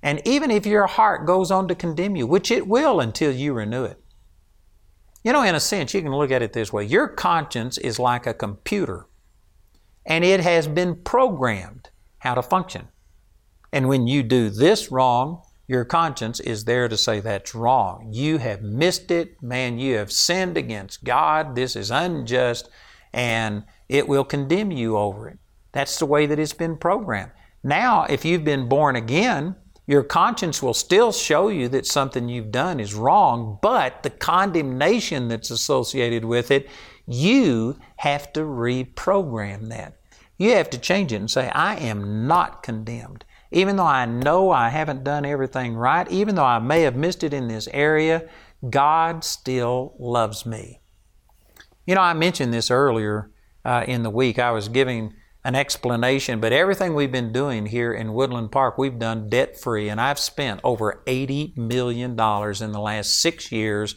And 0.02 0.22
even 0.26 0.50
if 0.50 0.66
your 0.66 0.88
heart 0.88 1.26
goes 1.26 1.52
on 1.52 1.68
to 1.68 1.76
condemn 1.76 2.16
you, 2.16 2.26
which 2.26 2.52
it 2.52 2.68
will 2.68 3.02
until 3.02 3.34
you 3.34 3.54
renew 3.54 3.84
it. 3.84 4.02
You 5.24 5.34
know, 5.34 5.44
in 5.44 5.56
a 5.56 5.60
sense, 5.60 5.94
you 5.94 6.02
can 6.02 6.16
look 6.16 6.32
at 6.32 6.42
it 6.42 6.54
this 6.54 6.72
way 6.72 6.86
your 6.86 7.10
conscience 7.10 7.78
is 7.78 8.00
like 8.00 8.26
a 8.26 8.34
computer, 8.34 9.08
and 10.10 10.26
it 10.26 10.42
has 10.42 10.68
been 10.68 10.96
programmed 10.96 11.90
how 12.18 12.34
to 12.34 12.42
function. 12.42 12.90
And 13.72 13.88
when 13.88 14.08
you 14.08 14.24
do 14.24 14.50
this 14.50 14.92
wrong, 14.92 15.44
your 15.68 15.86
conscience 15.86 16.40
is 16.40 16.66
there 16.66 16.88
to 16.88 16.98
say 16.98 17.20
that's 17.20 17.54
wrong. 17.54 18.10
You 18.12 18.40
have 18.40 18.64
missed 18.64 19.12
it. 19.12 19.42
Man, 19.42 19.78
you 19.78 19.98
have 19.98 20.12
sinned 20.12 20.58
against 20.58 21.04
God. 21.04 21.56
This 21.56 21.76
is 21.76 21.92
unjust. 21.92 22.70
And 23.14 23.64
it 23.88 24.08
will 24.08 24.24
condemn 24.24 24.72
you 24.72 24.98
over 24.98 25.30
it. 25.30 25.38
That's 25.72 26.00
the 26.00 26.08
way 26.08 26.26
that 26.26 26.40
it's 26.40 26.54
been 26.54 26.78
programmed. 26.78 27.32
Now, 27.64 28.06
if 28.06 28.26
you've 28.26 28.44
been 28.44 28.68
born 28.68 28.96
again, 28.96 29.56
your 29.86 30.04
conscience 30.04 30.64
will 30.64 30.74
still 30.74 31.12
show 31.12 31.50
you 31.50 31.68
that 31.70 31.86
something 31.86 32.30
you've 32.30 32.52
done 32.52 32.80
is 32.80 32.96
wrong, 32.96 33.60
but 33.62 34.02
the 34.02 34.10
condemnation 34.10 35.28
that's 35.28 35.52
associated 35.52 36.26
with 36.26 36.50
it, 36.50 36.68
you 37.06 37.78
have 37.98 38.34
to 38.34 38.42
reprogram 38.42 39.70
that. 39.70 39.99
You 40.40 40.52
have 40.54 40.70
to 40.70 40.78
change 40.78 41.12
it 41.12 41.18
and 41.18 41.30
say, 41.30 41.50
I 41.50 41.76
am 41.76 42.26
not 42.26 42.64
condemned. 42.64 43.26
Even 43.52 43.76
though 43.76 43.86
I 43.86 44.06
know 44.06 44.52
I 44.52 44.70
haven't 44.70 45.04
done 45.04 45.26
everything 45.26 45.76
right, 45.76 46.10
even 46.10 46.36
though 46.36 46.46
I 46.46 46.60
may 46.60 46.84
have 46.84 46.96
missed 46.96 47.24
it 47.24 47.34
in 47.34 47.50
this 47.50 47.68
area, 47.74 48.28
God 48.68 49.26
still 49.26 49.96
loves 50.00 50.46
me. 50.46 50.80
You 51.86 51.96
know, 51.96 52.02
I 52.02 52.14
mentioned 52.14 52.54
this 52.54 52.72
earlier 52.72 53.32
uh, 53.66 53.84
in 53.86 54.04
the 54.04 54.10
week. 54.10 54.40
I 54.40 54.52
was 54.52 54.70
giving 54.70 55.14
an 55.44 55.56
explanation, 55.56 56.40
but 56.40 56.54
everything 56.54 56.94
we've 56.94 57.12
been 57.12 57.34
doing 57.34 57.66
here 57.66 57.92
in 57.92 58.14
Woodland 58.14 58.52
Park, 58.52 58.78
we've 58.78 59.00
done 59.00 59.30
debt 59.30 59.60
free, 59.60 59.90
and 59.90 60.00
I've 60.00 60.20
spent 60.20 60.62
over 60.64 61.04
$80 61.06 61.58
million 61.58 62.12
in 62.12 62.16
the 62.72 62.82
last 62.82 63.20
six 63.20 63.52
years 63.52 63.96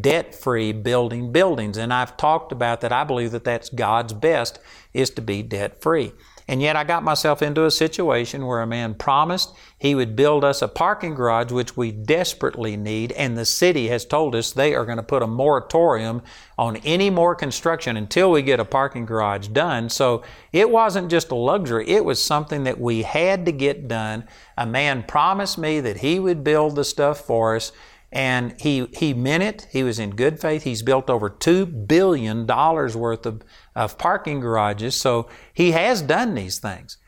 debt 0.00 0.34
free 0.34 0.72
building 0.72 1.32
buildings. 1.32 1.76
And 1.76 1.92
I've 1.92 2.16
talked 2.16 2.52
about 2.52 2.80
that. 2.82 2.92
I 2.92 3.04
believe 3.04 3.32
that 3.32 3.44
that's 3.44 3.68
God's 3.70 4.12
best 4.12 4.58
is 4.92 5.10
to 5.10 5.22
be 5.22 5.42
debt 5.42 5.80
free. 5.80 6.12
And 6.50 6.62
yet 6.62 6.76
I 6.76 6.84
got 6.84 7.02
myself 7.02 7.42
into 7.42 7.66
a 7.66 7.70
situation 7.70 8.46
where 8.46 8.62
a 8.62 8.66
man 8.66 8.94
promised 8.94 9.54
he 9.76 9.94
would 9.94 10.16
build 10.16 10.44
us 10.44 10.62
a 10.62 10.68
parking 10.68 11.14
garage, 11.14 11.52
which 11.52 11.76
we 11.76 11.92
desperately 11.92 12.74
need, 12.74 13.12
and 13.12 13.36
the 13.36 13.44
city 13.44 13.88
has 13.88 14.06
told 14.06 14.34
us 14.34 14.50
they 14.50 14.74
are 14.74 14.86
going 14.86 14.96
to 14.96 15.02
put 15.02 15.22
a 15.22 15.26
moratorium 15.26 16.22
on 16.56 16.76
any 16.78 17.10
more 17.10 17.34
construction 17.34 17.98
until 17.98 18.30
we 18.30 18.40
get 18.40 18.60
a 18.60 18.64
parking 18.64 19.04
garage 19.04 19.48
done. 19.48 19.90
So 19.90 20.22
it 20.50 20.70
wasn't 20.70 21.10
just 21.10 21.30
a 21.30 21.34
luxury, 21.34 21.86
it 21.86 22.04
was 22.04 22.20
something 22.20 22.64
that 22.64 22.80
we 22.80 23.02
had 23.02 23.44
to 23.44 23.52
get 23.52 23.86
done. 23.86 24.26
A 24.56 24.64
man 24.64 25.02
promised 25.02 25.58
me 25.58 25.80
that 25.80 25.98
he 25.98 26.18
would 26.18 26.42
build 26.42 26.76
the 26.76 26.84
stuff 26.84 27.20
for 27.20 27.56
us. 27.56 27.72
And 28.10 28.58
he, 28.58 28.88
he 28.94 29.12
meant 29.12 29.42
it. 29.42 29.68
He 29.70 29.82
was 29.82 29.98
in 29.98 30.10
good 30.10 30.40
faith. 30.40 30.62
He's 30.62 30.82
built 30.82 31.10
over 31.10 31.28
$2 31.28 31.86
billion 31.86 32.46
worth 32.46 33.26
of 33.26 33.42
of 33.78 33.96
parking 33.96 34.40
garages. 34.40 34.96
So 34.96 35.28
he 35.54 35.70
has 35.70 36.02
done 36.02 36.34
these 36.34 36.58
things. 36.58 36.98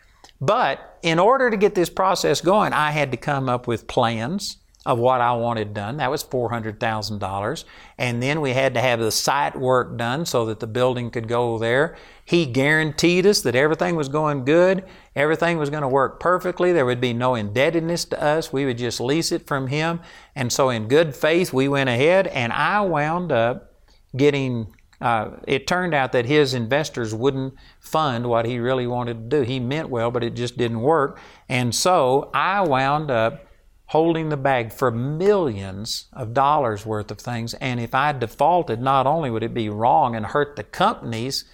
But 0.41 0.99
in 1.03 1.19
order 1.19 1.51
to 1.51 1.57
get 1.57 1.75
this 1.75 1.91
process 1.91 2.41
going, 2.41 2.73
I 2.73 2.93
had 2.93 3.11
to 3.11 3.17
come 3.17 3.49
up 3.49 3.67
with 3.67 3.89
plans 3.89 4.59
of 4.87 4.99
what 4.99 5.21
I 5.21 5.33
wanted 5.33 5.75
done. 5.75 5.99
That 5.99 6.11
was 6.11 6.25
$400,000. 6.25 7.65
And 7.99 8.23
then 8.23 8.41
we 8.41 8.53
had 8.53 8.75
to 8.75 8.81
have 8.81 9.01
the 9.01 9.11
site 9.11 9.59
work 9.59 9.99
done 9.99 10.25
so 10.25 10.47
that 10.47 10.61
the 10.61 10.67
building 10.67 11.11
could 11.11 11.29
go 11.29 11.59
there. 11.59 11.97
He 12.31 12.47
guaranteed 12.47 13.27
us 13.27 13.41
that 13.41 13.57
everything 13.57 13.97
was 13.97 14.09
going 14.09 14.45
good, 14.45 14.85
everything 15.17 15.59
was 15.59 15.69
going 15.69 15.83
to 15.83 15.89
work 15.89 16.21
perfectly, 16.21 16.73
there 16.73 16.87
would 16.87 17.01
be 17.01 17.13
no 17.13 17.35
indebtedness 17.35 18.05
to 18.05 18.23
us, 18.23 18.53
we 18.53 18.65
would 18.65 18.79
just 18.79 19.01
lease 19.01 19.33
it 19.33 19.49
from 19.49 19.67
him. 19.67 19.99
And 20.37 20.53
so, 20.53 20.71
in 20.71 20.87
good 20.87 21.17
faith, 21.17 21.53
we 21.53 21.67
went 21.67 21.91
ahead, 21.91 22.29
and 22.29 22.53
I 22.53 22.83
wound 22.83 23.33
up 23.33 23.75
getting 24.17 24.73
uh, 25.01 25.31
it 25.49 25.67
turned 25.67 25.93
out 25.93 26.13
that 26.13 26.27
his 26.27 26.55
investors 26.55 27.13
wouldn't 27.13 27.55
fund 27.81 28.29
what 28.29 28.47
he 28.47 28.61
really 28.61 28.87
wanted 28.87 29.15
to 29.15 29.39
do. 29.39 29.43
He 29.43 29.59
meant 29.59 29.89
well, 29.89 30.13
but 30.13 30.23
it 30.23 30.35
just 30.37 30.57
didn't 30.57 30.83
work. 30.83 31.19
And 31.49 31.75
so 31.75 32.31
I 32.33 32.61
wound 32.61 33.11
up 33.11 33.45
holding 33.87 34.29
the 34.29 34.37
bag 34.37 34.73
for 34.73 34.93
millions 34.93 36.07
of 36.13 36.33
dollars 36.33 36.87
worth 36.87 37.11
of 37.11 37.19
things. 37.19 37.55
And 37.55 37.81
if 37.81 37.93
I 37.93 38.13
defaulted, 38.13 38.81
not 38.81 39.09
only 39.09 39.33
would 39.33 39.43
it 39.43 39.53
be 39.53 39.69
wrong 39.69 40.15
and 40.15 40.27
hurt 40.27 40.55
the 40.55 40.63
companies, 40.63 41.45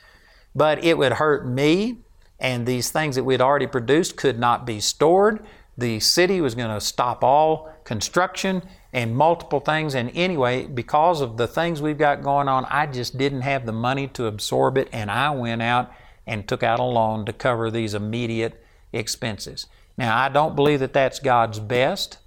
but 0.56 0.82
it 0.82 0.98
would 0.98 1.12
hurt 1.12 1.46
me. 1.46 1.98
And 2.40 2.66
these 2.66 2.90
things 2.90 3.14
that 3.16 3.24
we'd 3.24 3.40
already 3.40 3.66
produced 3.66 4.16
could 4.16 4.38
not 4.38 4.66
be 4.66 4.80
stored. 4.80 5.44
The 5.78 6.00
city 6.00 6.40
was 6.40 6.54
going 6.54 6.70
to 6.70 6.80
stop 6.80 7.22
all 7.22 7.70
construction 7.84 8.62
and 8.92 9.14
multiple 9.14 9.60
things. 9.60 9.94
And 9.94 10.10
anyway, 10.14 10.66
because 10.66 11.20
of 11.20 11.36
the 11.36 11.46
things 11.46 11.82
we've 11.82 11.98
got 11.98 12.22
going 12.22 12.48
on, 12.48 12.64
I 12.66 12.86
just 12.86 13.18
didn't 13.18 13.42
have 13.42 13.66
the 13.66 13.72
money 13.72 14.08
to 14.08 14.26
absorb 14.26 14.78
it, 14.78 14.88
and 14.92 15.10
I 15.10 15.30
went 15.30 15.62
out 15.62 15.92
and 16.26 16.48
took 16.48 16.62
out 16.62 16.80
a 16.80 16.84
loan 16.84 17.26
to 17.26 17.32
cover 17.32 17.70
these 17.70 17.94
immediate 17.94 18.64
expenses. 18.92 19.66
Now, 19.98 20.16
I 20.18 20.28
don't 20.28 20.56
believe 20.56 20.80
that 20.80 20.92
that's 20.92 21.20
God's 21.20 21.60
best. 21.60 22.18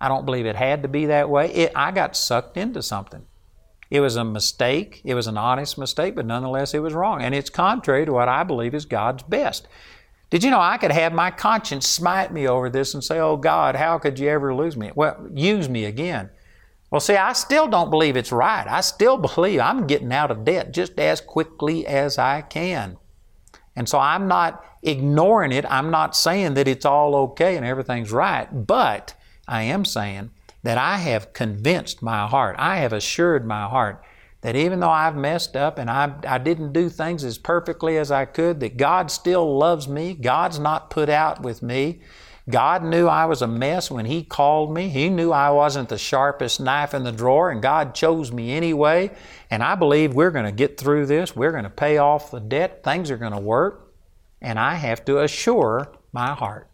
I 0.00 0.08
don't 0.08 0.24
believe 0.24 0.46
it 0.46 0.56
had 0.56 0.82
to 0.82 0.88
be 0.88 1.06
that 1.06 1.28
way. 1.28 1.52
It, 1.52 1.72
I 1.74 1.90
got 1.90 2.16
sucked 2.16 2.56
into 2.56 2.82
something. 2.82 3.26
It 3.90 4.00
was 4.00 4.16
a 4.16 4.24
mistake. 4.24 5.00
It 5.04 5.14
was 5.14 5.26
an 5.26 5.38
honest 5.38 5.78
mistake, 5.78 6.14
but 6.14 6.26
nonetheless, 6.26 6.74
it 6.74 6.80
was 6.80 6.92
wrong. 6.92 7.22
And 7.22 7.34
it's 7.34 7.50
contrary 7.50 8.04
to 8.04 8.12
what 8.12 8.28
I 8.28 8.42
believe 8.44 8.74
is 8.74 8.84
God's 8.84 9.22
best. 9.22 9.66
Did 10.30 10.44
you 10.44 10.50
know 10.50 10.60
I 10.60 10.76
could 10.76 10.92
have 10.92 11.14
my 11.14 11.30
conscience 11.30 11.86
smite 11.86 12.32
me 12.32 12.46
over 12.46 12.68
this 12.68 12.92
and 12.92 13.02
say, 13.02 13.18
Oh 13.18 13.38
God, 13.38 13.76
how 13.76 13.98
could 13.98 14.18
you 14.18 14.28
ever 14.28 14.54
lose 14.54 14.76
me? 14.76 14.90
Well, 14.94 15.26
use 15.32 15.68
me 15.68 15.86
again. 15.86 16.28
Well, 16.90 17.00
see, 17.00 17.16
I 17.16 17.32
still 17.32 17.68
don't 17.68 17.90
believe 17.90 18.16
it's 18.16 18.32
right. 18.32 18.66
I 18.66 18.80
still 18.80 19.16
believe 19.16 19.60
I'm 19.60 19.86
getting 19.86 20.12
out 20.12 20.30
of 20.30 20.44
debt 20.44 20.72
just 20.72 20.98
as 20.98 21.20
quickly 21.20 21.86
as 21.86 22.18
I 22.18 22.42
can. 22.42 22.98
And 23.74 23.88
so 23.88 23.98
I'm 23.98 24.26
not 24.28 24.64
ignoring 24.82 25.52
it. 25.52 25.64
I'm 25.68 25.90
not 25.90 26.16
saying 26.16 26.54
that 26.54 26.68
it's 26.68 26.84
all 26.84 27.14
okay 27.16 27.56
and 27.56 27.64
everything's 27.64 28.12
right, 28.12 28.66
but 28.66 29.14
I 29.46 29.62
am 29.62 29.84
saying 29.84 30.30
that 30.62 30.78
I 30.78 30.96
have 30.98 31.32
convinced 31.32 32.02
my 32.02 32.26
heart, 32.26 32.56
I 32.58 32.78
have 32.78 32.92
assured 32.92 33.46
my 33.46 33.66
heart 33.66 34.04
that 34.40 34.54
even 34.54 34.80
though 34.80 34.90
I've 34.90 35.16
messed 35.16 35.56
up 35.56 35.78
and 35.78 35.90
I, 35.90 36.14
I 36.26 36.38
didn't 36.38 36.72
do 36.72 36.88
things 36.88 37.24
as 37.24 37.38
perfectly 37.38 37.98
as 37.98 38.10
I 38.10 38.24
could, 38.24 38.60
that 38.60 38.76
God 38.76 39.10
still 39.10 39.58
loves 39.58 39.88
me. 39.88 40.14
God's 40.14 40.58
not 40.58 40.90
put 40.90 41.08
out 41.08 41.42
with 41.42 41.62
me. 41.62 42.00
God 42.48 42.82
knew 42.82 43.08
I 43.08 43.26
was 43.26 43.42
a 43.42 43.46
mess 43.46 43.90
when 43.90 44.06
He 44.06 44.22
called 44.22 44.72
me. 44.72 44.88
He 44.88 45.10
knew 45.10 45.32
I 45.32 45.50
wasn't 45.50 45.88
the 45.88 45.98
sharpest 45.98 46.60
knife 46.60 46.94
in 46.94 47.02
the 47.02 47.12
drawer, 47.12 47.50
and 47.50 47.60
God 47.60 47.94
chose 47.94 48.32
me 48.32 48.52
anyway. 48.52 49.10
And 49.50 49.62
I 49.62 49.74
believe 49.74 50.14
we're 50.14 50.30
going 50.30 50.46
to 50.46 50.52
get 50.52 50.78
through 50.78 51.06
this. 51.06 51.36
We're 51.36 51.52
going 51.52 51.64
to 51.64 51.70
pay 51.70 51.98
off 51.98 52.30
the 52.30 52.40
debt. 52.40 52.82
Things 52.82 53.10
are 53.10 53.18
going 53.18 53.32
to 53.32 53.38
work. 53.38 53.92
And 54.40 54.58
I 54.58 54.76
have 54.76 55.04
to 55.06 55.18
assure 55.20 55.92
my 56.12 56.32
heart. 56.32 56.67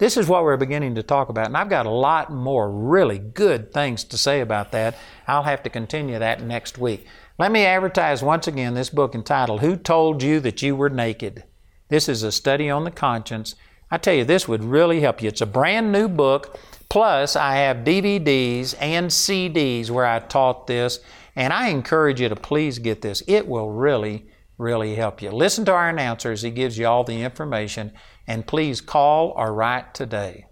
This 0.00 0.16
is 0.16 0.28
what 0.28 0.44
we're 0.44 0.56
beginning 0.56 0.94
to 0.94 1.02
talk 1.02 1.28
about, 1.28 1.44
and 1.44 1.56
I've 1.58 1.68
got 1.68 1.84
a 1.84 1.90
lot 1.90 2.32
more 2.32 2.70
really 2.70 3.18
good 3.18 3.70
things 3.70 4.02
to 4.04 4.16
say 4.16 4.40
about 4.40 4.72
that. 4.72 4.96
I'll 5.28 5.42
have 5.42 5.62
to 5.64 5.68
continue 5.68 6.18
that 6.18 6.42
next 6.42 6.78
week. 6.78 7.06
Let 7.38 7.52
me 7.52 7.66
advertise 7.66 8.22
once 8.22 8.48
again 8.48 8.72
this 8.72 8.88
book 8.88 9.14
entitled 9.14 9.60
Who 9.60 9.76
Told 9.76 10.22
You 10.22 10.40
That 10.40 10.62
You 10.62 10.74
Were 10.74 10.88
Naked? 10.88 11.44
This 11.90 12.08
is 12.08 12.22
a 12.22 12.32
study 12.32 12.70
on 12.70 12.84
the 12.84 12.90
conscience. 12.90 13.56
I 13.90 13.98
tell 13.98 14.14
you, 14.14 14.24
this 14.24 14.48
would 14.48 14.64
really 14.64 15.02
help 15.02 15.20
you. 15.20 15.28
It's 15.28 15.42
a 15.42 15.46
brand 15.46 15.92
new 15.92 16.08
book, 16.08 16.58
plus, 16.88 17.36
I 17.36 17.56
have 17.56 17.84
DVDs 17.84 18.74
and 18.80 19.10
CDs 19.10 19.90
where 19.90 20.06
I 20.06 20.20
taught 20.20 20.66
this, 20.66 21.00
and 21.36 21.52
I 21.52 21.68
encourage 21.68 22.22
you 22.22 22.30
to 22.30 22.36
please 22.36 22.78
get 22.78 23.02
this. 23.02 23.22
It 23.26 23.46
will 23.46 23.68
really, 23.68 24.29
really 24.60 24.94
help 24.94 25.22
you. 25.22 25.30
Listen 25.30 25.64
to 25.64 25.72
our 25.72 25.88
announcer 25.88 26.30
as 26.30 26.42
he 26.42 26.50
gives 26.50 26.78
you 26.78 26.86
all 26.86 27.02
the 27.02 27.22
information 27.22 27.92
and 28.26 28.46
please 28.46 28.80
call 28.80 29.32
or 29.36 29.52
write 29.52 29.94
today. 29.94 30.46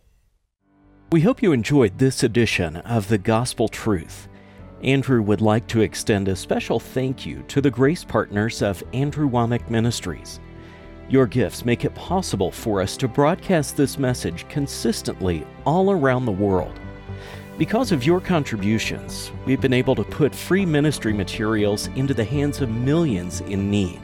We 1.13 1.21
hope 1.21 1.43
you 1.43 1.53
enjoyed 1.53 1.99
this 1.99 2.23
edition 2.23 2.77
of 2.79 3.09
The 3.09 3.19
Gospel 3.19 3.69
Truth. 3.69 4.29
Andrew 4.83 5.23
would 5.23 5.41
like 5.41 5.67
to 5.69 5.81
extend 5.81 6.29
a 6.29 6.37
special 6.37 6.79
thank 6.79 7.27
you 7.27 7.43
to 7.49 7.61
the 7.61 7.71
grace 7.71 8.05
partners 8.05 8.63
of 8.63 8.83
Andrew 8.93 9.29
Wommack 9.29 9.71
Ministries. 9.71 10.41
Your 11.09 11.27
gifts 11.27 11.65
make 11.65 11.85
it 11.85 11.95
possible 11.95 12.51
for 12.51 12.81
us 12.81 12.97
to 12.99 13.09
broadcast 13.09 13.77
this 13.77 13.99
message 13.99 14.47
consistently 14.49 15.47
all 15.65 15.91
around 15.91 16.27
the 16.27 16.33
world. 16.33 16.79
Because 17.59 17.91
of 17.91 18.07
your 18.07 18.21
contributions, 18.21 19.33
we've 19.45 19.61
been 19.61 19.73
able 19.73 19.97
to 19.97 20.05
put 20.05 20.33
free 20.33 20.65
ministry 20.65 21.13
materials 21.13 21.89
into 21.97 22.15
the 22.15 22.23
hands 22.23 22.61
of 22.61 22.71
millions 22.71 23.41
in 23.41 23.69
need. 23.69 24.01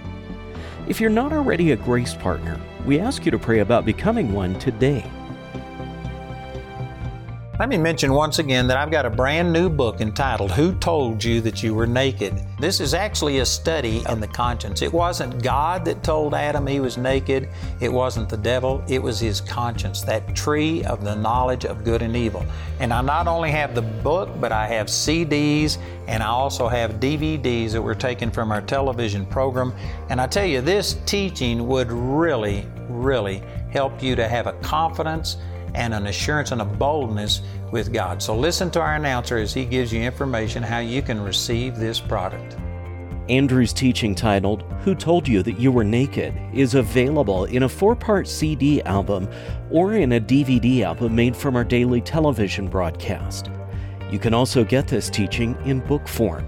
If 0.89 1.01
you're 1.01 1.09
not 1.09 1.33
already 1.33 1.71
a 1.71 1.77
grace 1.77 2.15
partner, 2.15 2.61
we 2.85 2.99
ask 2.99 3.25
you 3.25 3.31
to 3.31 3.39
pray 3.39 3.61
about 3.61 3.85
becoming 3.85 4.33
one 4.33 4.59
today. 4.59 5.09
Let 7.57 7.69
me 7.69 7.79
mention 7.79 8.13
once 8.13 8.41
again 8.41 8.67
that 8.67 8.77
I've 8.77 8.91
got 8.91 9.07
a 9.07 9.11
brand 9.11 9.53
new 9.53 9.69
book 9.69 10.01
entitled 10.01 10.51
Who 10.51 10.75
Told 10.75 11.23
You 11.23 11.41
That 11.43 11.63
You 11.63 11.73
Were 11.73 11.87
Naked? 11.87 12.35
This 12.59 12.81
is 12.81 12.95
actually 12.95 13.39
a 13.39 13.47
study 13.47 14.03
in 14.09 14.19
the 14.19 14.27
conscience. 14.27 14.83
It 14.83 14.93
wasn't 14.93 15.41
God 15.41 15.85
that 15.85 16.03
told 16.03 16.35
Adam 16.35 16.67
he 16.67 16.81
was 16.81 16.99
naked, 16.99 17.49
it 17.79 17.93
wasn't 17.93 18.29
the 18.29 18.37
devil, 18.37 18.83
it 18.89 19.01
was 19.01 19.21
his 19.21 19.41
conscience, 19.41 20.03
that 20.03 20.35
tree 20.35 20.83
of 20.83 21.05
the 21.05 21.15
knowledge 21.15 21.65
of 21.65 21.85
good 21.85 22.03
and 22.03 22.17
evil. 22.17 22.45
And 22.81 22.93
I 22.93 23.03
not 23.03 23.29
only 23.29 23.53
have 23.53 23.77
the 23.77 23.83
book, 23.83 24.31
but 24.41 24.51
I 24.51 24.67
have 24.67 24.89
CDs 24.89 25.79
and 26.09 26.25
I 26.25 26.31
also 26.31 26.67
have 26.67 26.95
DVDs 26.95 27.71
that 27.71 27.83
were 27.83 27.95
taken 27.95 28.33
from 28.33 28.51
our 28.51 28.63
television 28.63 29.25
program. 29.25 29.73
And 30.11 30.21
I 30.21 30.27
tell 30.27 30.45
you, 30.45 30.61
this 30.61 30.95
teaching 31.07 31.69
would 31.69 31.93
really, 31.93 32.67
really 32.89 33.45
help 33.71 34.03
you 34.03 34.17
to 34.17 34.27
have 34.27 34.49
a 34.49 34.55
confidence 34.55 35.37
and 35.75 35.95
an 35.95 36.07
assurance 36.07 36.53
and 36.53 36.61
a 36.61 36.65
boldness 36.65 37.43
with 37.71 37.93
God. 37.93 38.23
So 38.23 38.37
listen 38.37 38.71
to 38.73 38.81
our 38.81 38.95
announcer 38.95 39.37
as 39.37 39.53
he 39.53 39.65
gives 39.65 39.93
you 39.93 40.01
information 40.01 40.63
how 40.63 40.79
you 40.79 41.03
can 41.03 41.23
receive 41.23 41.77
this 41.77 42.01
product. 42.01 42.57
Andrew's 43.29 43.73
teaching 43.73 44.15
titled 44.15 44.63
Who 44.83 44.95
Told 44.95 45.27
You 45.27 45.43
That 45.43 45.59
You 45.59 45.73
Were 45.73 45.85
Naked 45.85 46.35
is 46.53 46.75
available 46.75 47.47
in 47.47 47.63
a 47.63 47.69
four 47.69 47.97
part 47.97 48.29
CD 48.29 48.83
album 48.83 49.29
or 49.71 49.95
in 49.95 50.13
a 50.13 50.21
DVD 50.21 50.83
album 50.83 51.15
made 51.15 51.35
from 51.35 51.57
our 51.57 51.65
daily 51.65 52.03
television 52.03 52.69
broadcast. 52.69 53.51
You 54.11 54.19
can 54.19 54.35
also 54.35 54.63
get 54.63 54.87
this 54.87 55.09
teaching 55.09 55.57
in 55.65 55.81
book 55.81 56.07
form. 56.07 56.47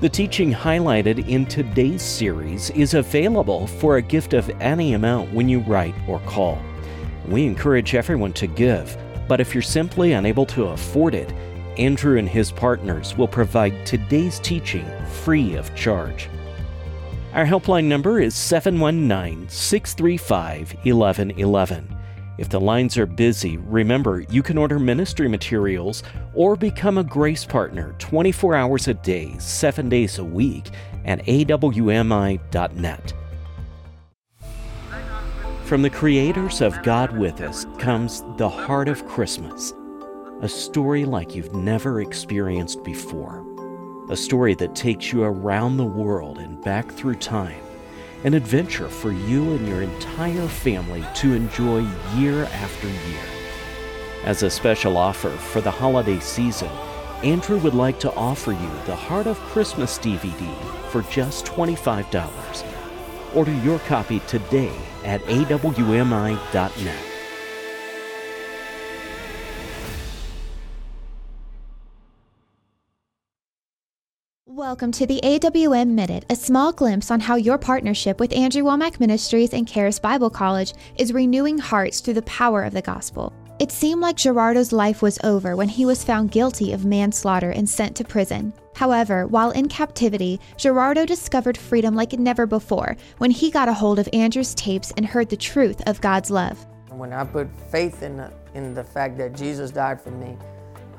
The 0.00 0.08
teaching 0.08 0.52
highlighted 0.52 1.28
in 1.28 1.46
today's 1.46 2.02
series 2.02 2.70
is 2.70 2.94
available 2.94 3.66
for 3.66 3.98
a 3.98 4.02
gift 4.02 4.32
of 4.32 4.50
any 4.60 4.94
amount 4.94 5.32
when 5.32 5.48
you 5.48 5.60
write 5.60 5.94
or 6.08 6.18
call. 6.20 6.60
We 7.26 7.46
encourage 7.46 7.94
everyone 7.94 8.32
to 8.34 8.46
give, 8.46 8.96
but 9.28 9.40
if 9.40 9.54
you're 9.54 9.62
simply 9.62 10.12
unable 10.12 10.46
to 10.46 10.66
afford 10.66 11.14
it, 11.14 11.32
Andrew 11.78 12.18
and 12.18 12.28
his 12.28 12.52
partners 12.52 13.16
will 13.16 13.28
provide 13.28 13.86
today's 13.86 14.38
teaching 14.40 14.86
free 15.06 15.54
of 15.54 15.74
charge. 15.74 16.28
Our 17.32 17.46
helpline 17.46 17.84
number 17.84 18.20
is 18.20 18.34
719 18.34 19.48
635 19.48 20.74
1111. 20.84 21.96
If 22.38 22.48
the 22.48 22.60
lines 22.60 22.98
are 22.98 23.06
busy, 23.06 23.56
remember 23.56 24.20
you 24.28 24.42
can 24.42 24.58
order 24.58 24.78
ministry 24.78 25.28
materials 25.28 26.02
or 26.34 26.56
become 26.56 26.98
a 26.98 27.04
grace 27.04 27.44
partner 27.44 27.94
24 27.98 28.54
hours 28.54 28.88
a 28.88 28.94
day, 28.94 29.34
7 29.38 29.88
days 29.88 30.18
a 30.18 30.24
week 30.24 30.70
at 31.04 31.24
awmi.net. 31.24 33.14
From 35.72 35.80
the 35.80 35.88
creators 35.88 36.60
of 36.60 36.82
God 36.82 37.16
with 37.16 37.40
Us 37.40 37.64
comes 37.78 38.24
The 38.36 38.46
Heart 38.46 38.88
of 38.88 39.08
Christmas, 39.08 39.72
a 40.42 40.46
story 40.46 41.06
like 41.06 41.34
you've 41.34 41.54
never 41.54 42.02
experienced 42.02 42.84
before. 42.84 43.42
A 44.10 44.14
story 44.14 44.52
that 44.56 44.74
takes 44.74 45.14
you 45.14 45.24
around 45.24 45.78
the 45.78 45.86
world 45.86 46.40
and 46.40 46.62
back 46.62 46.92
through 46.92 47.14
time. 47.14 47.58
An 48.24 48.34
adventure 48.34 48.90
for 48.90 49.12
you 49.12 49.54
and 49.54 49.66
your 49.66 49.80
entire 49.80 50.46
family 50.46 51.02
to 51.14 51.32
enjoy 51.32 51.86
year 52.16 52.44
after 52.44 52.88
year. 52.88 53.24
As 54.24 54.42
a 54.42 54.50
special 54.50 54.98
offer 54.98 55.30
for 55.30 55.62
the 55.62 55.70
holiday 55.70 56.20
season, 56.20 56.68
Andrew 57.22 57.56
would 57.60 57.72
like 57.72 57.98
to 58.00 58.12
offer 58.12 58.52
you 58.52 58.70
the 58.84 58.94
Heart 58.94 59.26
of 59.26 59.38
Christmas 59.38 59.98
DVD 59.98 60.54
for 60.90 61.00
just 61.10 61.46
$25. 61.46 62.71
Order 63.34 63.54
your 63.60 63.78
copy 63.80 64.20
today 64.20 64.72
at 65.04 65.20
awmi.net. 65.22 67.12
Welcome 74.46 74.92
to 74.92 75.06
the 75.06 75.20
AWM 75.24 75.88
Minute, 75.88 76.26
a 76.28 76.36
small 76.36 76.72
glimpse 76.72 77.10
on 77.10 77.20
how 77.20 77.36
your 77.36 77.58
partnership 77.58 78.20
with 78.20 78.32
Andrew 78.32 78.62
Wommack 78.62 79.00
Ministries 79.00 79.52
and 79.52 79.66
Charis 79.66 79.98
Bible 79.98 80.30
College 80.30 80.74
is 80.96 81.12
renewing 81.12 81.58
hearts 81.58 82.00
through 82.00 82.14
the 82.14 82.22
power 82.22 82.62
of 82.62 82.72
the 82.72 82.82
gospel. 82.82 83.32
It 83.62 83.70
seemed 83.70 84.00
like 84.00 84.16
Gerardo's 84.16 84.72
life 84.72 85.02
was 85.02 85.20
over 85.22 85.54
when 85.54 85.68
he 85.68 85.86
was 85.86 86.02
found 86.02 86.32
guilty 86.32 86.72
of 86.72 86.84
manslaughter 86.84 87.50
and 87.50 87.70
sent 87.70 87.94
to 87.94 88.02
prison. 88.02 88.52
However, 88.74 89.28
while 89.28 89.52
in 89.52 89.68
captivity, 89.68 90.40
Gerardo 90.56 91.06
discovered 91.06 91.56
freedom 91.56 91.94
like 91.94 92.12
never 92.14 92.44
before 92.44 92.96
when 93.18 93.30
he 93.30 93.52
got 93.52 93.68
a 93.68 93.72
hold 93.72 94.00
of 94.00 94.08
Andrew's 94.12 94.52
tapes 94.56 94.92
and 94.96 95.06
heard 95.06 95.28
the 95.28 95.36
truth 95.36 95.80
of 95.86 96.00
God's 96.00 96.28
love. 96.28 96.66
When 96.88 97.12
I 97.12 97.22
put 97.22 97.48
faith 97.70 98.02
in 98.02 98.16
the, 98.16 98.32
in 98.54 98.74
the 98.74 98.82
fact 98.82 99.16
that 99.18 99.36
Jesus 99.36 99.70
died 99.70 100.00
for 100.00 100.10
me, 100.10 100.36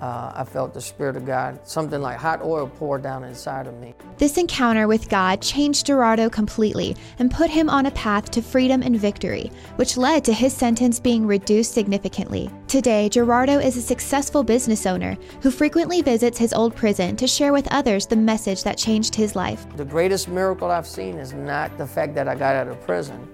uh, 0.03 0.33
I 0.35 0.43
felt 0.43 0.73
the 0.73 0.81
Spirit 0.81 1.15
of 1.15 1.25
God, 1.25 1.65
something 1.65 2.01
like 2.01 2.17
hot 2.17 2.41
oil 2.41 2.67
pour 2.67 2.97
down 2.97 3.23
inside 3.23 3.67
of 3.67 3.79
me. 3.79 3.93
This 4.17 4.37
encounter 4.37 4.85
with 4.85 5.07
God 5.07 5.41
changed 5.41 5.85
Gerardo 5.85 6.29
completely 6.29 6.97
and 7.19 7.31
put 7.31 7.49
him 7.49 7.69
on 7.69 7.85
a 7.85 7.91
path 7.91 8.29
to 8.31 8.41
freedom 8.41 8.81
and 8.81 8.99
victory, 8.99 9.49
which 9.77 9.95
led 9.95 10.25
to 10.25 10.33
his 10.33 10.51
sentence 10.51 10.99
being 10.99 11.25
reduced 11.25 11.73
significantly. 11.73 12.51
Today, 12.67 13.07
Gerardo 13.07 13.59
is 13.59 13.77
a 13.77 13.81
successful 13.81 14.43
business 14.43 14.85
owner 14.85 15.17
who 15.41 15.49
frequently 15.49 16.01
visits 16.01 16.37
his 16.37 16.53
old 16.53 16.75
prison 16.75 17.15
to 17.15 17.25
share 17.25 17.53
with 17.53 17.71
others 17.71 18.05
the 18.05 18.17
message 18.17 18.61
that 18.63 18.77
changed 18.77 19.15
his 19.15 19.37
life. 19.37 19.65
The 19.77 19.85
greatest 19.85 20.27
miracle 20.27 20.69
I've 20.69 20.85
seen 20.85 21.17
is 21.17 21.31
not 21.31 21.77
the 21.77 21.87
fact 21.87 22.13
that 22.15 22.27
I 22.27 22.35
got 22.35 22.57
out 22.57 22.67
of 22.67 22.81
prison. 22.81 23.25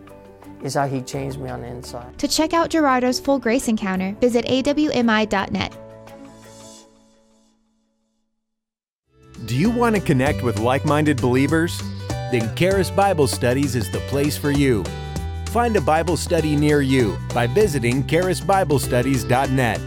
Is 0.62 0.76
how 0.76 0.88
he 0.88 1.02
changed 1.02 1.40
me 1.40 1.50
on 1.50 1.62
the 1.62 1.68
inside. 1.68 2.20
To 2.20 2.28
check 2.28 2.54
out 2.54 2.70
Gerardo's 2.70 3.20
full 3.20 3.40
grace 3.40 3.70
encounter, 3.70 4.14
visit 4.20 4.46
awmi.net. 4.46 5.89
Do 9.50 9.56
you 9.56 9.72
want 9.72 9.96
to 9.96 10.02
connect 10.02 10.44
with 10.44 10.60
like 10.60 10.86
minded 10.86 11.20
believers? 11.20 11.82
Then 12.32 12.56
Charis 12.56 12.92
Bible 12.92 13.26
Studies 13.26 13.76
is 13.76 13.90
the 13.90 13.98
place 14.02 14.38
for 14.38 14.52
you. 14.52 14.84
Find 15.48 15.76
a 15.76 15.82
Bible 15.82 16.18
study 16.18 16.56
near 16.56 16.82
you 16.82 17.18
by 17.34 17.48
visiting 17.48 18.04
charisbiblestudies.net. 18.04 19.82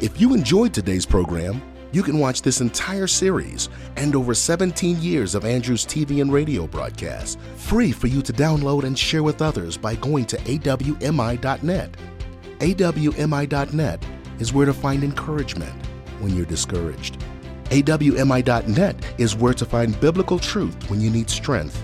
If 0.00 0.18
you 0.18 0.32
enjoyed 0.32 0.72
today's 0.72 1.04
program, 1.04 1.60
you 1.92 2.02
can 2.02 2.18
watch 2.18 2.40
this 2.40 2.62
entire 2.62 3.06
series 3.06 3.68
and 3.96 4.16
over 4.16 4.32
17 4.32 4.98
years 5.02 5.34
of 5.34 5.44
Andrew's 5.44 5.84
TV 5.84 6.22
and 6.22 6.32
radio 6.32 6.66
broadcasts 6.66 7.36
free 7.56 7.92
for 7.92 8.06
you 8.06 8.22
to 8.22 8.32
download 8.32 8.84
and 8.84 8.98
share 8.98 9.22
with 9.22 9.42
others 9.42 9.76
by 9.76 9.94
going 9.96 10.24
to 10.24 10.38
awmi.net. 10.38 11.94
awmi.net 12.60 14.04
is 14.38 14.54
where 14.54 14.64
to 14.64 14.72
find 14.72 15.04
encouragement 15.04 15.89
when 16.20 16.36
you're 16.36 16.46
discouraged. 16.46 17.18
AWMI.net 17.70 18.96
is 19.18 19.36
where 19.36 19.54
to 19.54 19.64
find 19.64 19.98
biblical 20.00 20.38
truth 20.38 20.90
when 20.90 21.00
you 21.00 21.10
need 21.10 21.30
strength. 21.30 21.82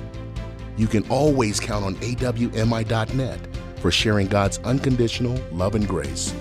You 0.76 0.86
can 0.86 1.08
always 1.08 1.60
count 1.60 1.84
on 1.84 1.94
AWMI.net 1.96 3.40
for 3.76 3.90
sharing 3.90 4.26
God's 4.26 4.58
unconditional 4.58 5.38
love 5.52 5.74
and 5.74 5.86
grace. 5.86 6.34